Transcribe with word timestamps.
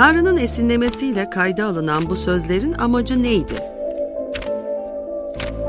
Tanrı'nın 0.00 0.36
esinlemesiyle 0.36 1.30
kayda 1.30 1.64
alınan 1.64 2.06
bu 2.06 2.16
sözlerin 2.16 2.72
amacı 2.72 3.22
neydi? 3.22 3.54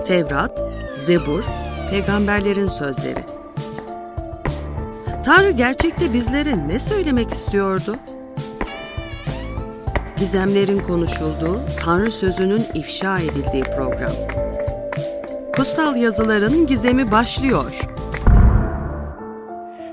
Tevrat, 0.08 0.62
Zebur, 0.96 1.44
peygamberlerin 1.90 2.68
sözleri. 2.68 3.20
Tanrı 5.26 5.52
gerçekte 5.52 6.14
bizlere 6.14 6.68
ne 6.68 6.80
söylemek 6.80 7.32
istiyordu? 7.32 7.96
Gizemlerin 10.18 10.80
konuşulduğu, 10.80 11.60
Tanrı 11.80 12.12
sözünün 12.12 12.64
ifşa 12.74 13.20
edildiği 13.20 13.64
program. 13.64 14.14
Kutsal 15.56 15.96
yazıların 15.96 16.68
gizemi 16.68 17.12
başlıyor. 17.12 17.72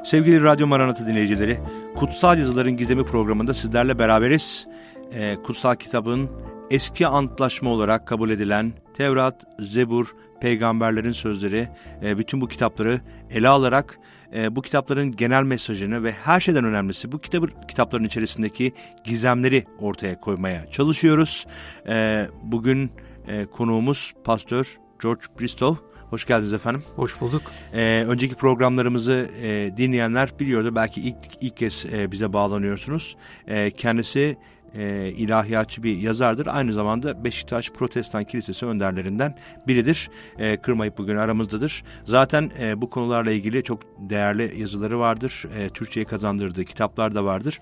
Sevgili 0.04 0.42
Radyo 0.42 0.66
Maranatı 0.66 1.06
dinleyicileri, 1.06 1.58
Kutsal 1.98 2.38
Yazıların 2.38 2.76
Gizemi 2.76 3.04
programında 3.04 3.54
sizlerle 3.54 3.98
beraberiz. 3.98 4.66
Ee, 5.12 5.36
kutsal 5.44 5.74
kitabın 5.74 6.30
eski 6.70 7.06
antlaşma 7.06 7.70
olarak 7.70 8.06
kabul 8.06 8.30
edilen 8.30 8.72
Tevrat, 8.94 9.44
Zebur, 9.60 10.14
peygamberlerin 10.40 11.12
sözleri, 11.12 11.68
e, 12.02 12.18
bütün 12.18 12.40
bu 12.40 12.48
kitapları 12.48 13.00
ele 13.30 13.48
alarak 13.48 13.98
e, 14.34 14.56
bu 14.56 14.62
kitapların 14.62 15.16
genel 15.16 15.42
mesajını 15.42 16.04
ve 16.04 16.12
her 16.12 16.40
şeyden 16.40 16.64
önemlisi 16.64 17.12
bu 17.12 17.18
kitabı, 17.18 17.46
kitapların 17.68 18.04
içerisindeki 18.04 18.72
gizemleri 19.04 19.64
ortaya 19.78 20.20
koymaya 20.20 20.70
çalışıyoruz. 20.70 21.46
E, 21.88 22.26
bugün 22.42 22.90
e, 23.28 23.44
konuğumuz 23.44 24.14
Pastör 24.24 24.78
George 25.02 25.22
Bristow. 25.40 25.87
Hoş 26.10 26.24
geldiniz 26.24 26.52
efendim. 26.52 26.82
Hoş 26.96 27.20
bulduk. 27.20 27.42
Ee, 27.74 28.04
önceki 28.08 28.34
programlarımızı 28.34 29.30
e, 29.42 29.70
dinleyenler 29.76 30.32
biliyordu. 30.40 30.74
Belki 30.74 31.00
ilk 31.00 31.16
ilk 31.40 31.56
kez 31.56 31.86
e, 31.92 32.12
bize 32.12 32.32
bağlanıyorsunuz. 32.32 33.16
E, 33.46 33.70
kendisi 33.70 34.36
e, 34.74 35.12
ilahiyatçı 35.16 35.82
bir 35.82 35.96
yazardır. 35.96 36.46
Aynı 36.50 36.72
zamanda 36.72 37.24
Beşiktaş 37.24 37.70
Protestan 37.70 38.24
Kilisesi 38.24 38.66
önderlerinden 38.66 39.34
biridir. 39.66 40.10
E, 40.38 40.56
kırmayıp 40.56 40.98
bugün 40.98 41.16
aramızdadır. 41.16 41.84
Zaten 42.04 42.50
e, 42.60 42.80
bu 42.80 42.90
konularla 42.90 43.30
ilgili 43.30 43.62
çok 43.62 43.80
değerli 43.98 44.60
yazıları 44.60 44.98
vardır. 44.98 45.44
E, 45.58 45.68
Türkçe'ye 45.68 46.06
kazandırdığı 46.06 46.64
kitaplar 46.64 47.14
da 47.14 47.24
vardır. 47.24 47.60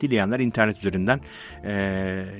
Dileyenler 0.00 0.40
internet 0.40 0.78
üzerinden 0.78 1.20
e, 1.64 1.72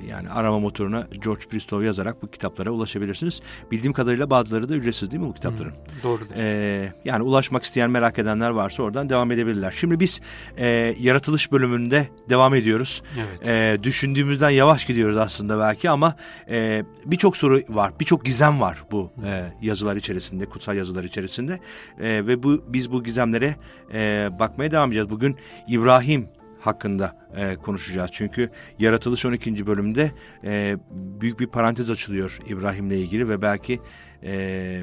yani 0.09 0.31
arama 0.31 0.59
motoruna 0.59 1.07
George 1.25 1.45
Bristow 1.53 1.87
yazarak 1.87 2.23
bu 2.23 2.31
kitaplara 2.31 2.71
ulaşabilirsiniz. 2.71 3.41
Bildiğim 3.71 3.93
kadarıyla 3.93 4.31
bazıları 4.31 4.69
da 4.69 4.75
ücretsiz 4.75 5.11
değil 5.11 5.23
mi 5.23 5.29
bu 5.29 5.35
kitapların? 5.35 5.71
Hmm, 5.71 6.03
doğrudur. 6.03 6.27
E, 6.37 6.93
yani 7.05 7.23
ulaşmak 7.23 7.63
isteyen 7.63 7.91
merak 7.91 8.19
edenler 8.19 8.51
varsa 8.51 8.83
oradan 8.83 9.09
devam 9.09 9.33
edebilirler. 9.33 9.75
Şimdi 9.77 10.01
biz 10.01 10.21
e, 10.57 10.67
yaratılış 11.01 11.53
bölümünde 11.53 12.09
devam 12.29 12.55
ediyoruz. 12.55 13.03
Evet. 13.19 13.49
E, 13.49 13.83
düşündüğümüzden 13.83 14.51
yavaş 14.51 14.85
gidiyoruz 14.85 15.17
aslında 15.17 15.59
belki 15.59 15.91
ama 15.91 16.17
e, 16.51 16.85
birçok 17.07 17.37
soru 17.37 17.61
var, 17.69 17.93
birçok 18.01 18.25
gizem 18.25 18.61
var 18.61 18.85
bu 18.91 19.13
e, 19.27 19.53
yazılar 19.63 19.97
içerisinde, 19.97 20.47
kutsal 20.47 20.77
yazılar 20.77 21.05
içerisinde 21.05 21.53
e, 22.01 22.27
ve 22.27 22.43
bu 22.43 22.65
biz 22.69 22.93
bu 22.93 23.05
gizemlere 23.05 23.55
e, 23.95 24.31
bakmaya 24.39 24.71
devam 24.71 24.89
edeceğiz. 24.89 25.11
Bugün 25.11 25.37
İbrahim 25.69 26.29
hakkında 26.63 27.17
e, 27.37 27.57
konuşacağız. 27.57 28.11
Çünkü 28.13 28.51
Yaratılış 28.79 29.25
12. 29.25 29.67
bölümde 29.67 30.11
e, 30.45 30.77
büyük 31.21 31.41
bir 31.41 31.47
parantez 31.47 31.91
açılıyor 31.91 32.39
İbrahim'le 32.47 32.91
ilgili 32.91 33.29
ve 33.29 33.43
belki 33.43 33.81
e, 34.23 34.83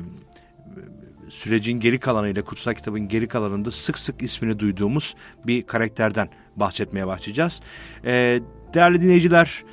sürecin 1.30 1.80
geri 1.80 2.00
kalanıyla 2.00 2.44
kutsal 2.44 2.74
kitabın 2.74 3.08
geri 3.08 3.28
kalanında 3.28 3.72
sık 3.72 3.98
sık 3.98 4.22
ismini 4.22 4.60
duyduğumuz 4.60 5.16
bir 5.48 5.66
karakterden 5.66 6.30
bahsetmeye 6.56 7.08
başlayacağız. 7.08 7.62
E, 8.06 8.42
değerli 8.74 9.02
dinleyiciler 9.02 9.64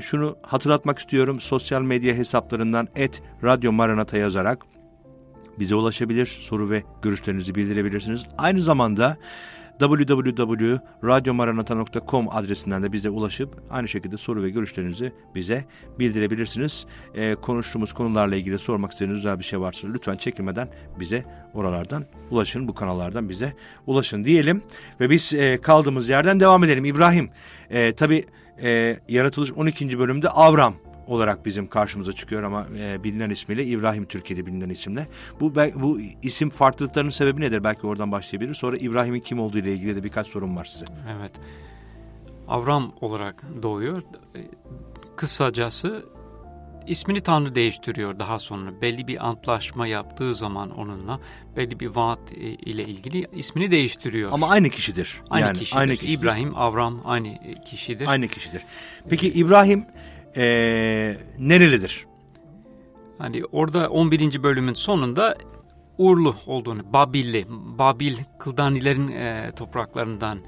şunu 0.00 0.36
hatırlatmak 0.42 0.98
istiyorum. 0.98 1.40
Sosyal 1.40 1.82
medya 1.82 2.14
hesaplarından 2.14 2.88
et 2.96 3.22
Radyo 3.44 3.72
Maranata 3.72 4.16
yazarak 4.18 4.66
bize 5.58 5.74
ulaşabilir, 5.74 6.26
soru 6.26 6.70
ve 6.70 6.82
görüşlerinizi 7.02 7.54
bildirebilirsiniz. 7.54 8.26
Aynı 8.38 8.62
zamanda 8.62 9.16
www.radyomaranata.com 9.78 12.26
adresinden 12.30 12.82
de 12.82 12.92
bize 12.92 13.10
ulaşıp 13.10 13.62
aynı 13.70 13.88
şekilde 13.88 14.16
soru 14.16 14.42
ve 14.42 14.50
görüşlerinizi 14.50 15.12
bize 15.34 15.64
bildirebilirsiniz. 15.98 16.86
Ee, 17.14 17.34
konuştuğumuz 17.34 17.92
konularla 17.92 18.36
ilgili 18.36 18.58
sormak 18.58 18.92
istediğiniz 18.92 19.18
özel 19.18 19.38
bir 19.38 19.44
şey 19.44 19.60
varsa 19.60 19.88
lütfen 19.88 20.16
çekinmeden 20.16 20.68
bize 21.00 21.24
oralardan 21.54 22.04
ulaşın, 22.30 22.68
bu 22.68 22.74
kanallardan 22.74 23.28
bize 23.28 23.52
ulaşın 23.86 24.24
diyelim. 24.24 24.62
Ve 25.00 25.10
biz 25.10 25.34
e, 25.34 25.58
kaldığımız 25.62 26.08
yerden 26.08 26.40
devam 26.40 26.64
edelim. 26.64 26.84
İbrahim, 26.84 27.30
e, 27.70 27.92
tabi 27.92 28.24
e, 28.62 28.96
Yaratılış 29.08 29.52
12. 29.52 29.98
bölümde 29.98 30.28
Avram 30.28 30.74
olarak 31.06 31.46
bizim 31.46 31.66
karşımıza 31.66 32.12
çıkıyor 32.12 32.42
ama 32.42 32.66
e, 32.78 33.04
bilinen 33.04 33.30
ismiyle 33.30 33.64
İbrahim 33.64 34.04
Türkiye'de 34.04 34.46
bilinen 34.46 34.68
isimle. 34.68 35.06
Bu 35.40 35.54
bu 35.54 36.00
isim 36.22 36.50
farklılıklarının 36.50 37.10
sebebi 37.10 37.40
nedir? 37.40 37.64
Belki 37.64 37.86
oradan 37.86 38.12
başlayabilir. 38.12 38.54
Sonra 38.54 38.76
İbrahim'in 38.76 39.20
kim 39.20 39.40
olduğu 39.40 39.58
ile 39.58 39.72
ilgili 39.72 39.96
de 39.96 40.04
birkaç 40.04 40.26
sorum 40.26 40.56
var 40.56 40.64
size. 40.64 40.84
Evet. 41.18 41.32
Avram 42.48 42.94
olarak 43.00 43.42
doğuyor. 43.62 44.02
Kısacası 45.16 46.04
ismini 46.86 47.20
Tanrı 47.20 47.54
değiştiriyor 47.54 48.18
daha 48.18 48.38
sonra. 48.38 48.80
Belli 48.82 49.06
bir 49.06 49.28
antlaşma 49.28 49.86
yaptığı 49.86 50.34
zaman 50.34 50.70
onunla 50.70 51.20
belli 51.56 51.80
bir 51.80 51.86
vaat 51.86 52.32
e, 52.32 52.40
ile 52.40 52.84
ilgili 52.84 53.26
ismini 53.32 53.70
değiştiriyor. 53.70 54.32
Ama 54.32 54.48
aynı 54.48 54.70
kişidir. 54.70 55.22
Aynı 55.30 55.46
yani, 55.46 55.58
kişidir. 55.58 55.80
Aynı 55.80 55.96
kişidir. 55.96 56.18
İbrahim, 56.18 56.56
Avram 56.56 57.02
aynı 57.04 57.38
kişidir. 57.64 58.08
Aynı 58.08 58.28
kişidir. 58.28 58.62
Peki 59.08 59.28
İbrahim 59.28 59.84
e, 60.36 60.44
nerelidir? 61.38 62.06
Hani 63.18 63.44
orada 63.52 63.90
11. 63.90 64.42
bölümün 64.42 64.74
sonunda 64.74 65.36
Urlu 65.98 66.34
olduğunu, 66.46 66.92
Babilli, 66.92 67.46
Babil 67.48 68.16
Kıldanilerin 68.38 69.08
e, 69.08 69.52
topraklarından 69.56 70.40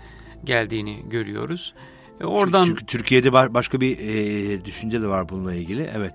geldiğini 0.44 1.08
görüyoruz. 1.08 1.74
E, 2.20 2.24
oradan 2.24 2.64
çünkü, 2.64 2.80
çünkü 2.80 2.98
Türkiye'de 2.98 3.32
başka 3.32 3.80
bir 3.80 3.98
e, 3.98 4.64
düşünce 4.64 5.02
de 5.02 5.06
var 5.06 5.28
bununla 5.28 5.54
ilgili. 5.54 5.90
Evet. 5.96 6.14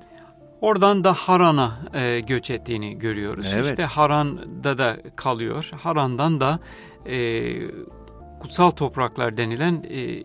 Oradan 0.62 1.04
da 1.04 1.14
Haran'a 1.14 1.80
e, 1.94 2.20
göç 2.20 2.52
ettiğini 2.52 3.00
görüyoruz. 3.00 3.52
Evet. 3.56 3.66
İşte 3.66 3.84
Haran'da 3.84 4.78
da 4.78 4.98
kalıyor. 5.16 5.72
Haran'dan 5.78 6.42
da 6.42 6.60
e, 7.06 7.54
kutsal 8.40 8.70
topraklar 8.70 9.38
denilen 9.38 9.84
e, 9.90 10.24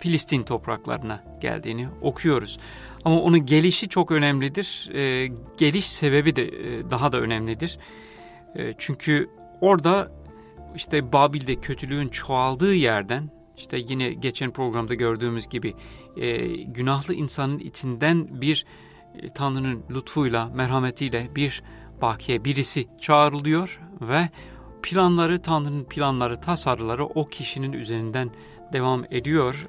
Filistin 0.00 0.42
topraklarına 0.42 1.24
geldiğini 1.40 1.88
okuyoruz. 2.00 2.58
Ama 3.04 3.20
onun 3.20 3.46
gelişi 3.46 3.88
çok 3.88 4.10
önemlidir. 4.10 4.90
E, 4.94 5.32
geliş 5.58 5.86
sebebi 5.86 6.36
de 6.36 6.42
e, 6.42 6.90
daha 6.90 7.12
da 7.12 7.20
önemlidir. 7.20 7.78
E, 8.58 8.72
çünkü 8.78 9.30
orada 9.60 10.12
işte 10.76 11.12
Babil'de 11.12 11.54
kötülüğün 11.54 12.08
çoğaldığı 12.08 12.74
yerden 12.74 13.30
işte 13.56 13.78
yine 13.88 14.12
geçen 14.12 14.50
programda 14.50 14.94
gördüğümüz 14.94 15.48
gibi 15.48 15.74
e, 16.16 16.46
günahlı 16.62 17.14
insanın 17.14 17.58
içinden 17.58 18.40
bir 18.40 18.66
e, 19.14 19.28
Tanrı'nın 19.28 19.82
lütfuyla, 19.90 20.46
merhametiyle 20.48 21.30
bir 21.36 21.62
bakiye 22.02 22.44
birisi 22.44 22.88
çağrılıyor 23.00 23.80
ve 24.00 24.28
planları 24.82 25.42
Tanrı'nın 25.42 25.84
planları, 25.84 26.40
tasarıları 26.40 27.06
o 27.06 27.26
kişinin 27.26 27.72
üzerinden 27.72 28.30
devam 28.72 29.04
ediyor. 29.10 29.66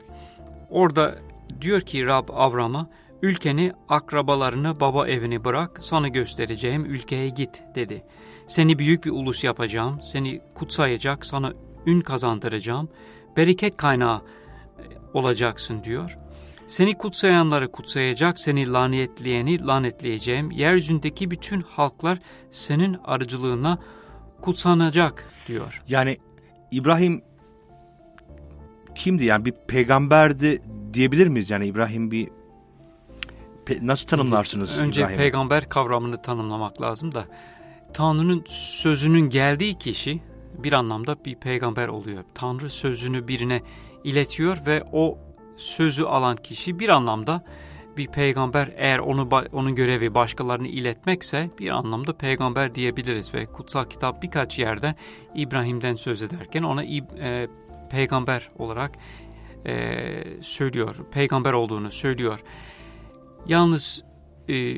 Orada 0.71 1.19
diyor 1.61 1.81
ki 1.81 2.05
Rab 2.05 2.29
Avram'a 2.33 2.89
ülkeni, 3.21 3.73
akrabalarını, 3.89 4.79
baba 4.79 5.07
evini 5.07 5.45
bırak, 5.45 5.83
sana 5.83 6.07
göstereceğim 6.07 6.85
ülkeye 6.85 7.29
git 7.29 7.63
dedi. 7.75 8.03
Seni 8.47 8.79
büyük 8.79 9.05
bir 9.05 9.11
ulus 9.11 9.43
yapacağım, 9.43 9.99
seni 10.03 10.41
kutsayacak, 10.55 11.25
sana 11.25 11.53
ün 11.85 12.01
kazandıracağım, 12.01 12.89
bereket 13.37 13.77
kaynağı 13.77 14.17
e, 14.17 14.21
olacaksın 15.13 15.83
diyor. 15.83 16.17
Seni 16.67 16.97
kutsayanları 16.97 17.71
kutsayacak, 17.71 18.39
seni 18.39 18.71
lanetleyeni 18.71 19.65
lanetleyeceğim, 19.65 20.51
yeryüzündeki 20.51 21.31
bütün 21.31 21.61
halklar 21.61 22.19
senin 22.51 22.97
aracılığına 23.03 23.79
kutsanacak 24.41 25.25
diyor. 25.47 25.83
Yani 25.87 26.17
İbrahim 26.71 27.21
kimdi 28.95 29.25
yani 29.25 29.45
bir 29.45 29.53
peygamberdi 29.67 30.61
diyebilir 30.93 31.27
miyiz 31.27 31.49
yani 31.49 31.65
İbrahim 31.65 32.11
bir 32.11 32.29
pe, 33.65 33.77
nasıl 33.81 34.07
tanımlarsınız 34.07 34.79
Önce 34.79 35.01
İbrahim'i? 35.01 35.17
peygamber 35.17 35.69
kavramını 35.69 36.21
tanımlamak 36.21 36.81
lazım 36.81 37.15
da 37.15 37.25
Tanrı'nın 37.93 38.43
sözünün 38.47 39.29
geldiği 39.29 39.77
kişi 39.77 40.21
bir 40.57 40.73
anlamda 40.73 41.25
bir 41.25 41.35
peygamber 41.35 41.87
oluyor. 41.87 42.23
Tanrı 42.33 42.69
sözünü 42.69 43.27
birine 43.27 43.61
iletiyor 44.03 44.57
ve 44.65 44.83
o 44.91 45.17
sözü 45.57 46.03
alan 46.03 46.35
kişi 46.35 46.79
bir 46.79 46.89
anlamda 46.89 47.43
bir 47.97 48.07
peygamber 48.07 48.73
eğer 48.75 48.99
onu 48.99 49.29
onun 49.53 49.75
görevi 49.75 50.13
başkalarını 50.13 50.67
iletmekse 50.67 51.49
bir 51.59 51.69
anlamda 51.69 52.17
peygamber 52.17 52.75
diyebiliriz 52.75 53.33
ve 53.33 53.45
kutsal 53.45 53.85
kitap 53.85 54.23
birkaç 54.23 54.59
yerde 54.59 54.95
İbrahim'den 55.35 55.95
söz 55.95 56.21
ederken 56.21 56.63
ona 56.63 56.83
e, 56.83 57.47
peygamber 57.91 58.49
olarak 58.57 58.91
e, 59.65 59.97
söylüyor. 60.41 60.95
Peygamber 61.11 61.53
olduğunu 61.53 61.91
söylüyor. 61.91 62.39
Yalnız 63.47 64.03
e, 64.49 64.75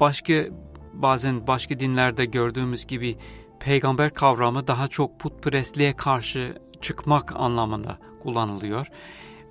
başka 0.00 0.44
bazen 0.92 1.46
başka 1.46 1.80
dinlerde 1.80 2.24
gördüğümüz 2.24 2.86
gibi 2.86 3.16
peygamber 3.60 4.14
kavramı 4.14 4.66
daha 4.66 4.88
çok 4.88 5.20
putperestliğe 5.20 5.96
karşı 5.96 6.58
çıkmak 6.80 7.36
anlamında 7.36 7.98
kullanılıyor. 8.22 8.86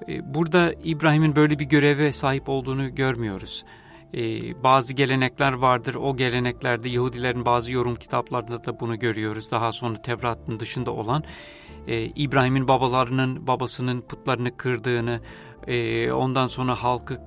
E, 0.07 0.33
burada 0.33 0.73
İbrahim'in 0.83 1.35
böyle 1.35 1.59
bir 1.59 1.65
göreve 1.65 2.11
sahip 2.11 2.49
olduğunu 2.49 2.95
görmüyoruz. 2.95 3.65
E, 4.13 4.19
bazı 4.63 4.93
gelenekler 4.93 5.53
vardır. 5.53 5.95
O 5.95 6.15
geleneklerde 6.15 6.89
Yahudilerin 6.89 7.45
bazı 7.45 7.71
yorum 7.71 7.95
kitaplarında 7.95 8.65
da 8.65 8.79
bunu 8.79 8.99
görüyoruz. 8.99 9.51
Daha 9.51 9.71
sonra 9.71 10.01
Tevrat'ın 10.01 10.59
dışında 10.59 10.91
olan 10.91 11.23
e, 11.87 12.03
İbrahim'in 12.05 12.67
babalarının 12.67 13.47
babasının 13.47 14.01
putlarını 14.01 14.57
kırdığını, 14.57 15.21
ondan 16.13 16.47
sonra 16.47 16.75
halkı 16.83 17.21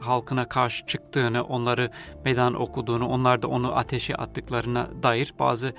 halkına 0.00 0.48
karşı 0.48 0.86
çıktığını, 0.86 1.42
onları 1.42 1.90
meydan 2.24 2.54
okuduğunu, 2.54 3.08
onlar 3.08 3.42
da 3.42 3.48
onu 3.48 3.76
ateşe 3.76 4.14
attıklarına 4.14 4.88
dair 5.02 5.34
bazı 5.38 5.74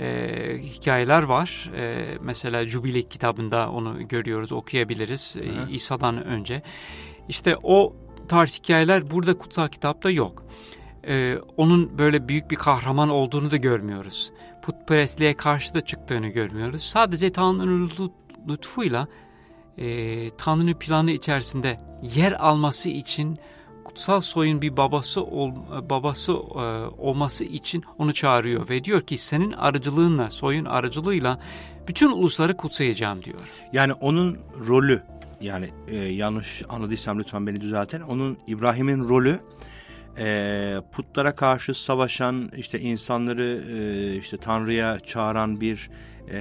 e, 0.00 0.58
hikayeler 0.62 1.22
var. 1.22 1.70
E, 1.76 2.04
mesela 2.20 2.68
Jubile 2.68 3.02
kitabında 3.02 3.70
onu 3.70 4.08
görüyoruz, 4.08 4.52
okuyabiliriz 4.52 5.36
e, 5.36 5.72
İsa'dan 5.72 6.24
önce. 6.24 6.62
İşte 7.28 7.56
o 7.62 7.96
tarz 8.28 8.58
hikayeler 8.58 9.10
burada 9.10 9.38
kutsal 9.38 9.68
kitapta 9.68 10.10
yok. 10.10 10.44
E, 11.08 11.36
onun 11.56 11.98
böyle 11.98 12.28
büyük 12.28 12.50
bir 12.50 12.56
kahraman 12.56 13.08
olduğunu 13.08 13.50
da 13.50 13.56
görmüyoruz. 13.56 14.32
Putperestliğe 14.70 15.36
karşı 15.36 15.74
da 15.74 15.80
çıktığını 15.80 16.28
görmüyoruz. 16.28 16.82
Sadece 16.82 17.32
Tanrı'nın 17.32 17.90
lütfuyla 18.48 19.08
e, 19.78 20.30
Tanrı'nın 20.30 20.74
planı 20.74 21.10
içerisinde 21.10 21.76
yer 22.02 22.32
alması 22.32 22.88
için 22.88 23.38
kutsal 23.84 24.20
soyun 24.20 24.62
bir 24.62 24.76
babası 24.76 25.22
ol, 25.22 25.52
babası 25.90 26.32
e, 26.32 26.36
olması 26.98 27.44
için 27.44 27.84
onu 27.98 28.14
çağırıyor 28.14 28.68
ve 28.68 28.84
diyor 28.84 29.00
ki 29.00 29.18
senin 29.18 29.52
aracılığınla, 29.52 30.30
soyun 30.30 30.64
aracılığıyla 30.64 31.40
bütün 31.88 32.10
ulusları 32.10 32.56
kutsayacağım 32.56 33.24
diyor. 33.24 33.40
Yani 33.72 33.92
onun 33.92 34.38
rolü 34.66 35.02
yani 35.40 35.68
e, 35.88 35.96
yanlış 35.96 36.62
anladıysam 36.68 37.18
lütfen 37.18 37.46
beni 37.46 37.60
düzeltin. 37.60 38.00
Onun 38.00 38.38
İbrahim'in 38.46 39.08
rolü 39.08 39.40
e, 40.20 40.76
putlara 40.92 41.34
karşı 41.36 41.74
savaşan 41.74 42.50
işte 42.56 42.80
insanları 42.80 43.62
e, 43.72 44.16
işte 44.16 44.36
Tanrı'ya 44.36 45.00
çağıran 45.00 45.60
bir 45.60 45.90
e, 46.30 46.40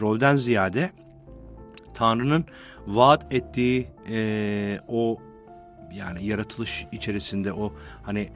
rolden 0.00 0.36
ziyade 0.36 0.90
Tanrı'nın 1.94 2.44
vaat 2.86 3.32
ettiği 3.32 3.88
e, 4.10 4.78
o 4.88 5.18
yani 5.92 6.26
yaratılış 6.26 6.86
içerisinde 6.92 7.52
o 7.52 7.74
hani 8.02 8.28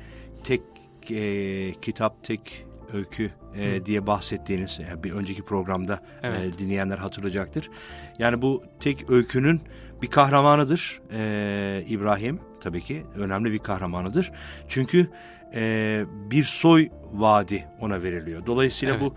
tek 0.45 0.63
e, 1.11 1.73
kitap 1.83 2.25
tek 2.25 2.65
öykü 2.93 3.31
e, 3.57 3.87
diye 3.87 4.07
bahsettiğiniz 4.07 4.79
yani 4.89 5.05
bir 5.05 5.13
önceki 5.13 5.45
programda 5.45 5.95
e, 6.23 6.29
evet. 6.29 6.55
e, 6.55 6.59
dinleyenler 6.59 6.99
hatırlayacaktır. 6.99 7.71
Yani 8.19 8.43
bu 8.43 8.65
tek 8.81 9.11
öykünün 9.11 9.61
bir 10.03 10.07
kahramanıdır 10.07 11.01
e, 11.13 11.85
İbrahim 11.89 12.41
tabii 12.63 12.81
ki 12.81 13.03
önemli 13.17 13.53
bir 13.53 13.59
kahramanıdır. 13.59 14.33
Çünkü 14.69 15.07
e, 15.55 16.05
bir 16.31 16.45
soy 16.45 16.89
vaadi 17.13 17.67
ona 17.81 18.03
veriliyor. 18.03 18.47
Dolayısıyla 18.47 18.95
evet. 18.95 19.05
bu 19.05 19.15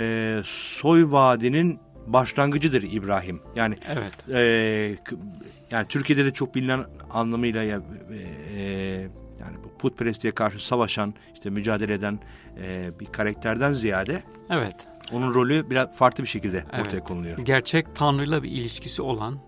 e, 0.00 0.40
soy 0.44 1.10
vaadinin 1.10 1.80
başlangıcıdır 2.06 2.82
İbrahim. 2.82 3.40
Yani 3.56 3.76
evet. 3.88 4.28
e, 4.34 4.40
yani 5.70 5.88
Türkiye'de 5.88 6.24
de 6.24 6.30
çok 6.30 6.54
bilinen 6.54 6.84
anlamıyla 7.10 7.62
ya, 7.62 7.82
e, 8.56 8.60
yani 9.40 9.56
bu 9.64 9.78
putperestliğe 9.78 10.34
karşı 10.34 10.66
savaşan, 10.66 11.14
işte 11.34 11.50
mücadele 11.50 11.94
eden 11.94 12.18
e, 12.62 12.90
bir 13.00 13.06
karakterden 13.06 13.72
ziyade 13.72 14.22
Evet. 14.50 14.76
Onun 15.12 15.34
rolü 15.34 15.70
biraz 15.70 15.96
farklı 15.96 16.24
bir 16.24 16.28
şekilde 16.28 16.64
evet. 16.72 16.86
ortaya 16.86 17.04
konuluyor. 17.04 17.38
Gerçek 17.38 17.94
Tanrı'yla 17.94 18.42
bir 18.42 18.50
ilişkisi 18.50 19.02
olan 19.02 19.38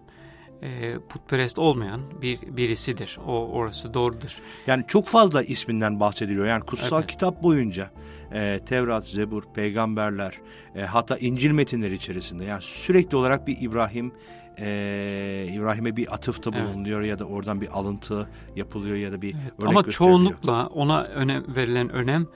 e, 0.62 0.98
putperest 1.08 1.58
olmayan 1.58 2.00
bir 2.22 2.38
birisidir. 2.56 3.18
O 3.26 3.32
orası 3.32 3.94
doğrudur. 3.94 4.38
Yani 4.66 4.84
çok 4.88 5.06
fazla 5.06 5.42
isminden 5.42 6.00
bahsediliyor. 6.00 6.46
Yani 6.46 6.64
kutsal 6.64 6.98
evet. 6.98 7.10
kitap 7.10 7.42
boyunca 7.42 7.90
e, 8.32 8.60
Tevrat, 8.66 9.06
Zebur, 9.06 9.42
peygamberler, 9.54 10.34
e, 10.74 10.82
hatta 10.82 11.16
İncil 11.16 11.50
metinleri 11.50 11.94
içerisinde 11.94 12.44
yani 12.44 12.62
sürekli 12.62 13.16
olarak 13.16 13.46
bir 13.46 13.56
İbrahim 13.60 14.12
e, 14.58 15.46
İbrahim'e 15.52 15.96
bir 15.96 16.14
atıfta 16.14 16.52
bulunuyor 16.52 17.00
evet. 17.00 17.10
ya 17.10 17.18
da 17.18 17.24
oradan 17.24 17.60
bir 17.60 17.78
alıntı 17.78 18.28
yapılıyor 18.56 18.96
ya 18.96 19.12
da 19.12 19.22
bir 19.22 19.34
evet. 19.34 19.52
örnek 19.58 19.76
Ama 19.76 19.82
çoğunlukla 19.82 20.66
ona 20.66 21.02
önem 21.02 21.56
verilen 21.56 21.88
önem 21.88 22.26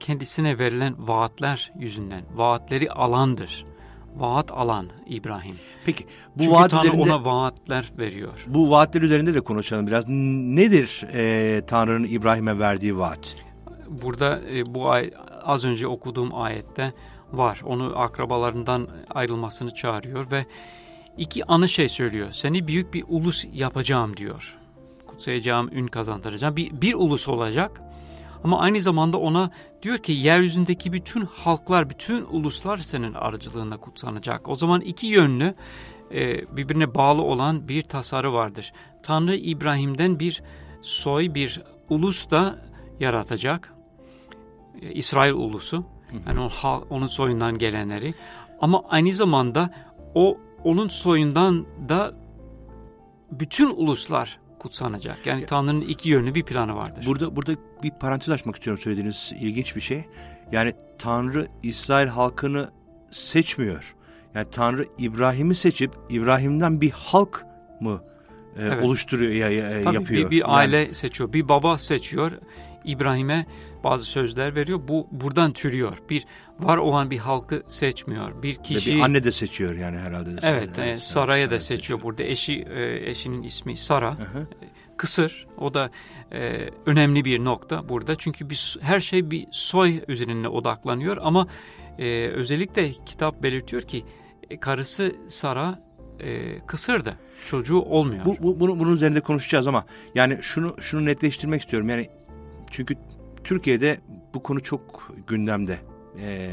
kendisine 0.00 0.58
verilen 0.58 0.94
vaatler 0.98 1.72
yüzünden. 1.78 2.24
Vaatleri 2.34 2.90
alandır 2.90 3.64
vaat 4.16 4.52
alan 4.52 4.86
İbrahim. 5.06 5.56
Peki 5.84 6.04
bu 6.36 6.42
Çünkü 6.42 6.54
vaat 6.54 6.70
Tanrı 6.70 6.86
üzerinde, 6.86 7.12
ona 7.12 7.24
vaatler 7.24 7.92
veriyor. 7.98 8.44
Bu 8.46 8.70
vaatler 8.70 9.02
üzerinde 9.02 9.34
de 9.34 9.40
konuşalım 9.40 9.86
biraz. 9.86 10.04
Nedir 10.08 11.04
e, 11.14 11.62
Tanrı'nın 11.66 12.04
İbrahim'e 12.04 12.58
verdiği 12.58 12.98
vaat? 12.98 13.36
Burada 13.88 14.40
e, 14.52 14.74
bu 14.74 14.90
ay, 14.90 15.10
az 15.42 15.64
önce 15.64 15.86
okuduğum 15.86 16.34
ayette 16.34 16.92
var. 17.32 17.60
Onu 17.64 17.92
akrabalarından 17.96 18.88
ayrılmasını 19.10 19.74
çağırıyor 19.74 20.30
ve 20.30 20.46
iki 21.18 21.44
anı 21.44 21.68
şey 21.68 21.88
söylüyor. 21.88 22.28
Seni 22.30 22.68
büyük 22.68 22.94
bir 22.94 23.04
ulus 23.08 23.44
yapacağım 23.52 24.16
diyor. 24.16 24.58
Kutsayacağım, 25.06 25.70
ün 25.72 25.86
kazandıracağım. 25.86 26.56
Bir, 26.56 26.80
bir 26.80 26.94
ulus 26.94 27.28
olacak 27.28 27.82
ama 28.44 28.60
aynı 28.60 28.80
zamanda 28.80 29.18
ona 29.18 29.50
diyor 29.82 29.98
ki 29.98 30.12
yeryüzündeki 30.12 30.92
bütün 30.92 31.20
halklar, 31.20 31.90
bütün 31.90 32.24
uluslar 32.24 32.76
senin 32.76 33.14
aracılığında 33.14 33.76
kutsanacak. 33.76 34.48
O 34.48 34.56
zaman 34.56 34.80
iki 34.80 35.06
yönlü 35.06 35.54
e, 36.14 36.56
birbirine 36.56 36.94
bağlı 36.94 37.22
olan 37.22 37.68
bir 37.68 37.82
tasarı 37.82 38.32
vardır. 38.32 38.72
Tanrı 39.02 39.36
İbrahim'den 39.36 40.20
bir 40.20 40.42
soy, 40.82 41.34
bir 41.34 41.62
ulus 41.88 42.30
da 42.30 42.64
yaratacak. 43.00 43.74
E, 44.82 44.92
İsrail 44.92 45.32
ulusu. 45.32 45.84
Yani 46.26 46.40
onun, 46.40 46.82
onun 46.90 47.06
soyundan 47.06 47.58
gelenleri. 47.58 48.14
Ama 48.60 48.82
aynı 48.88 49.12
zamanda 49.12 49.70
o 50.14 50.38
onun 50.64 50.88
soyundan 50.88 51.66
da 51.88 52.14
bütün 53.30 53.70
uluslar 53.70 54.38
kutsanacak. 54.58 55.26
Yani 55.26 55.46
Tanrı'nın 55.46 55.80
iki 55.80 56.10
yönlü 56.10 56.34
bir 56.34 56.42
planı 56.42 56.76
vardır. 56.76 57.04
Burada 57.06 57.36
burada 57.36 57.52
bir 57.82 57.90
parantez 57.90 58.30
açmak 58.30 58.56
istiyorum 58.56 58.82
söylediğiniz 58.82 59.32
ilginç 59.40 59.76
bir 59.76 59.80
şey. 59.80 60.04
Yani 60.52 60.72
Tanrı 60.98 61.46
İsrail 61.62 62.08
halkını 62.08 62.70
seçmiyor. 63.10 63.94
Yani 64.34 64.46
Tanrı 64.50 64.84
İbrahim'i 64.98 65.54
seçip 65.54 65.90
İbrahim'den 66.10 66.80
bir 66.80 66.90
halk 66.90 67.46
mı 67.80 68.02
e, 68.56 68.62
evet. 68.62 68.84
oluşturuyor 68.84 69.32
ya, 69.32 69.50
ya 69.50 69.82
Tabii 69.82 69.94
yapıyor. 69.94 70.30
Bir, 70.30 70.36
bir 70.36 70.56
aile 70.56 70.78
yani. 70.78 70.94
seçiyor, 70.94 71.32
bir 71.32 71.48
baba 71.48 71.78
seçiyor. 71.78 72.32
İbrahim'e 72.84 73.46
bazı 73.84 74.04
sözler 74.04 74.54
veriyor. 74.54 74.80
Bu 74.88 75.08
buradan 75.10 75.52
türüyor. 75.52 75.98
Bir 76.10 76.24
var 76.60 76.76
olan 76.76 77.10
bir 77.10 77.18
halkı 77.18 77.62
seçmiyor. 77.68 78.42
Bir 78.42 78.54
kişi... 78.54 78.96
Bir 78.96 79.00
anne 79.00 79.24
de 79.24 79.32
seçiyor 79.32 79.74
yani 79.74 79.96
herhalde. 79.96 80.36
De 80.36 80.40
evet, 80.42 80.78
e, 80.78 80.96
Sara'ya 80.96 81.50
da 81.50 81.60
seçiyor 81.60 82.02
burada. 82.02 82.22
Eşi 82.22 82.54
e, 82.54 83.10
eşinin 83.10 83.42
ismi 83.42 83.76
Sara. 83.76 84.18
Hı 84.18 84.22
hı. 84.22 84.46
Kısır. 84.96 85.46
O 85.58 85.74
da 85.74 85.90
e, 86.32 86.70
önemli 86.86 87.24
bir 87.24 87.44
nokta 87.44 87.88
burada. 87.88 88.14
Çünkü 88.16 88.50
bir, 88.50 88.78
her 88.80 89.00
şey 89.00 89.30
bir 89.30 89.46
soy 89.50 90.00
üzerine 90.08 90.48
odaklanıyor 90.48 91.16
ama 91.20 91.46
e, 91.98 92.28
özellikle 92.28 92.92
kitap 92.92 93.42
belirtiyor 93.42 93.82
ki 93.82 94.04
e, 94.50 94.60
karısı 94.60 95.16
Sara 95.28 95.88
e, 96.20 96.58
kısırdı. 96.66 97.14
Çocuğu 97.46 97.80
olmuyor. 97.80 98.24
Bu, 98.24 98.36
bu 98.40 98.60
bunu, 98.60 98.78
bunun 98.78 98.94
üzerinde 98.94 99.20
konuşacağız 99.20 99.66
ama 99.66 99.84
yani 100.14 100.38
şunu 100.42 100.76
şunu 100.80 101.04
netleştirmek 101.04 101.62
istiyorum. 101.62 101.88
Yani 101.88 102.08
çünkü 102.70 102.94
Türkiye'de 103.44 103.98
bu 104.34 104.42
konu 104.42 104.62
çok 104.62 105.12
gündemde. 105.26 105.78
Ee, 106.20 106.50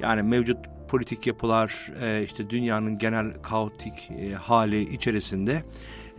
yani 0.00 0.22
mevcut 0.22 0.56
politik 0.88 1.26
yapılar, 1.26 1.92
e, 2.02 2.24
işte 2.24 2.50
dünyanın 2.50 2.98
genel 2.98 3.32
kaotik 3.42 4.10
e, 4.10 4.34
hali 4.34 4.94
içerisinde 4.94 5.62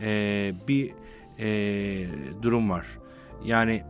e, 0.01 0.53
bir 0.67 0.91
e, 1.39 2.05
durum 2.41 2.69
var. 2.69 2.85
Yani 3.45 3.83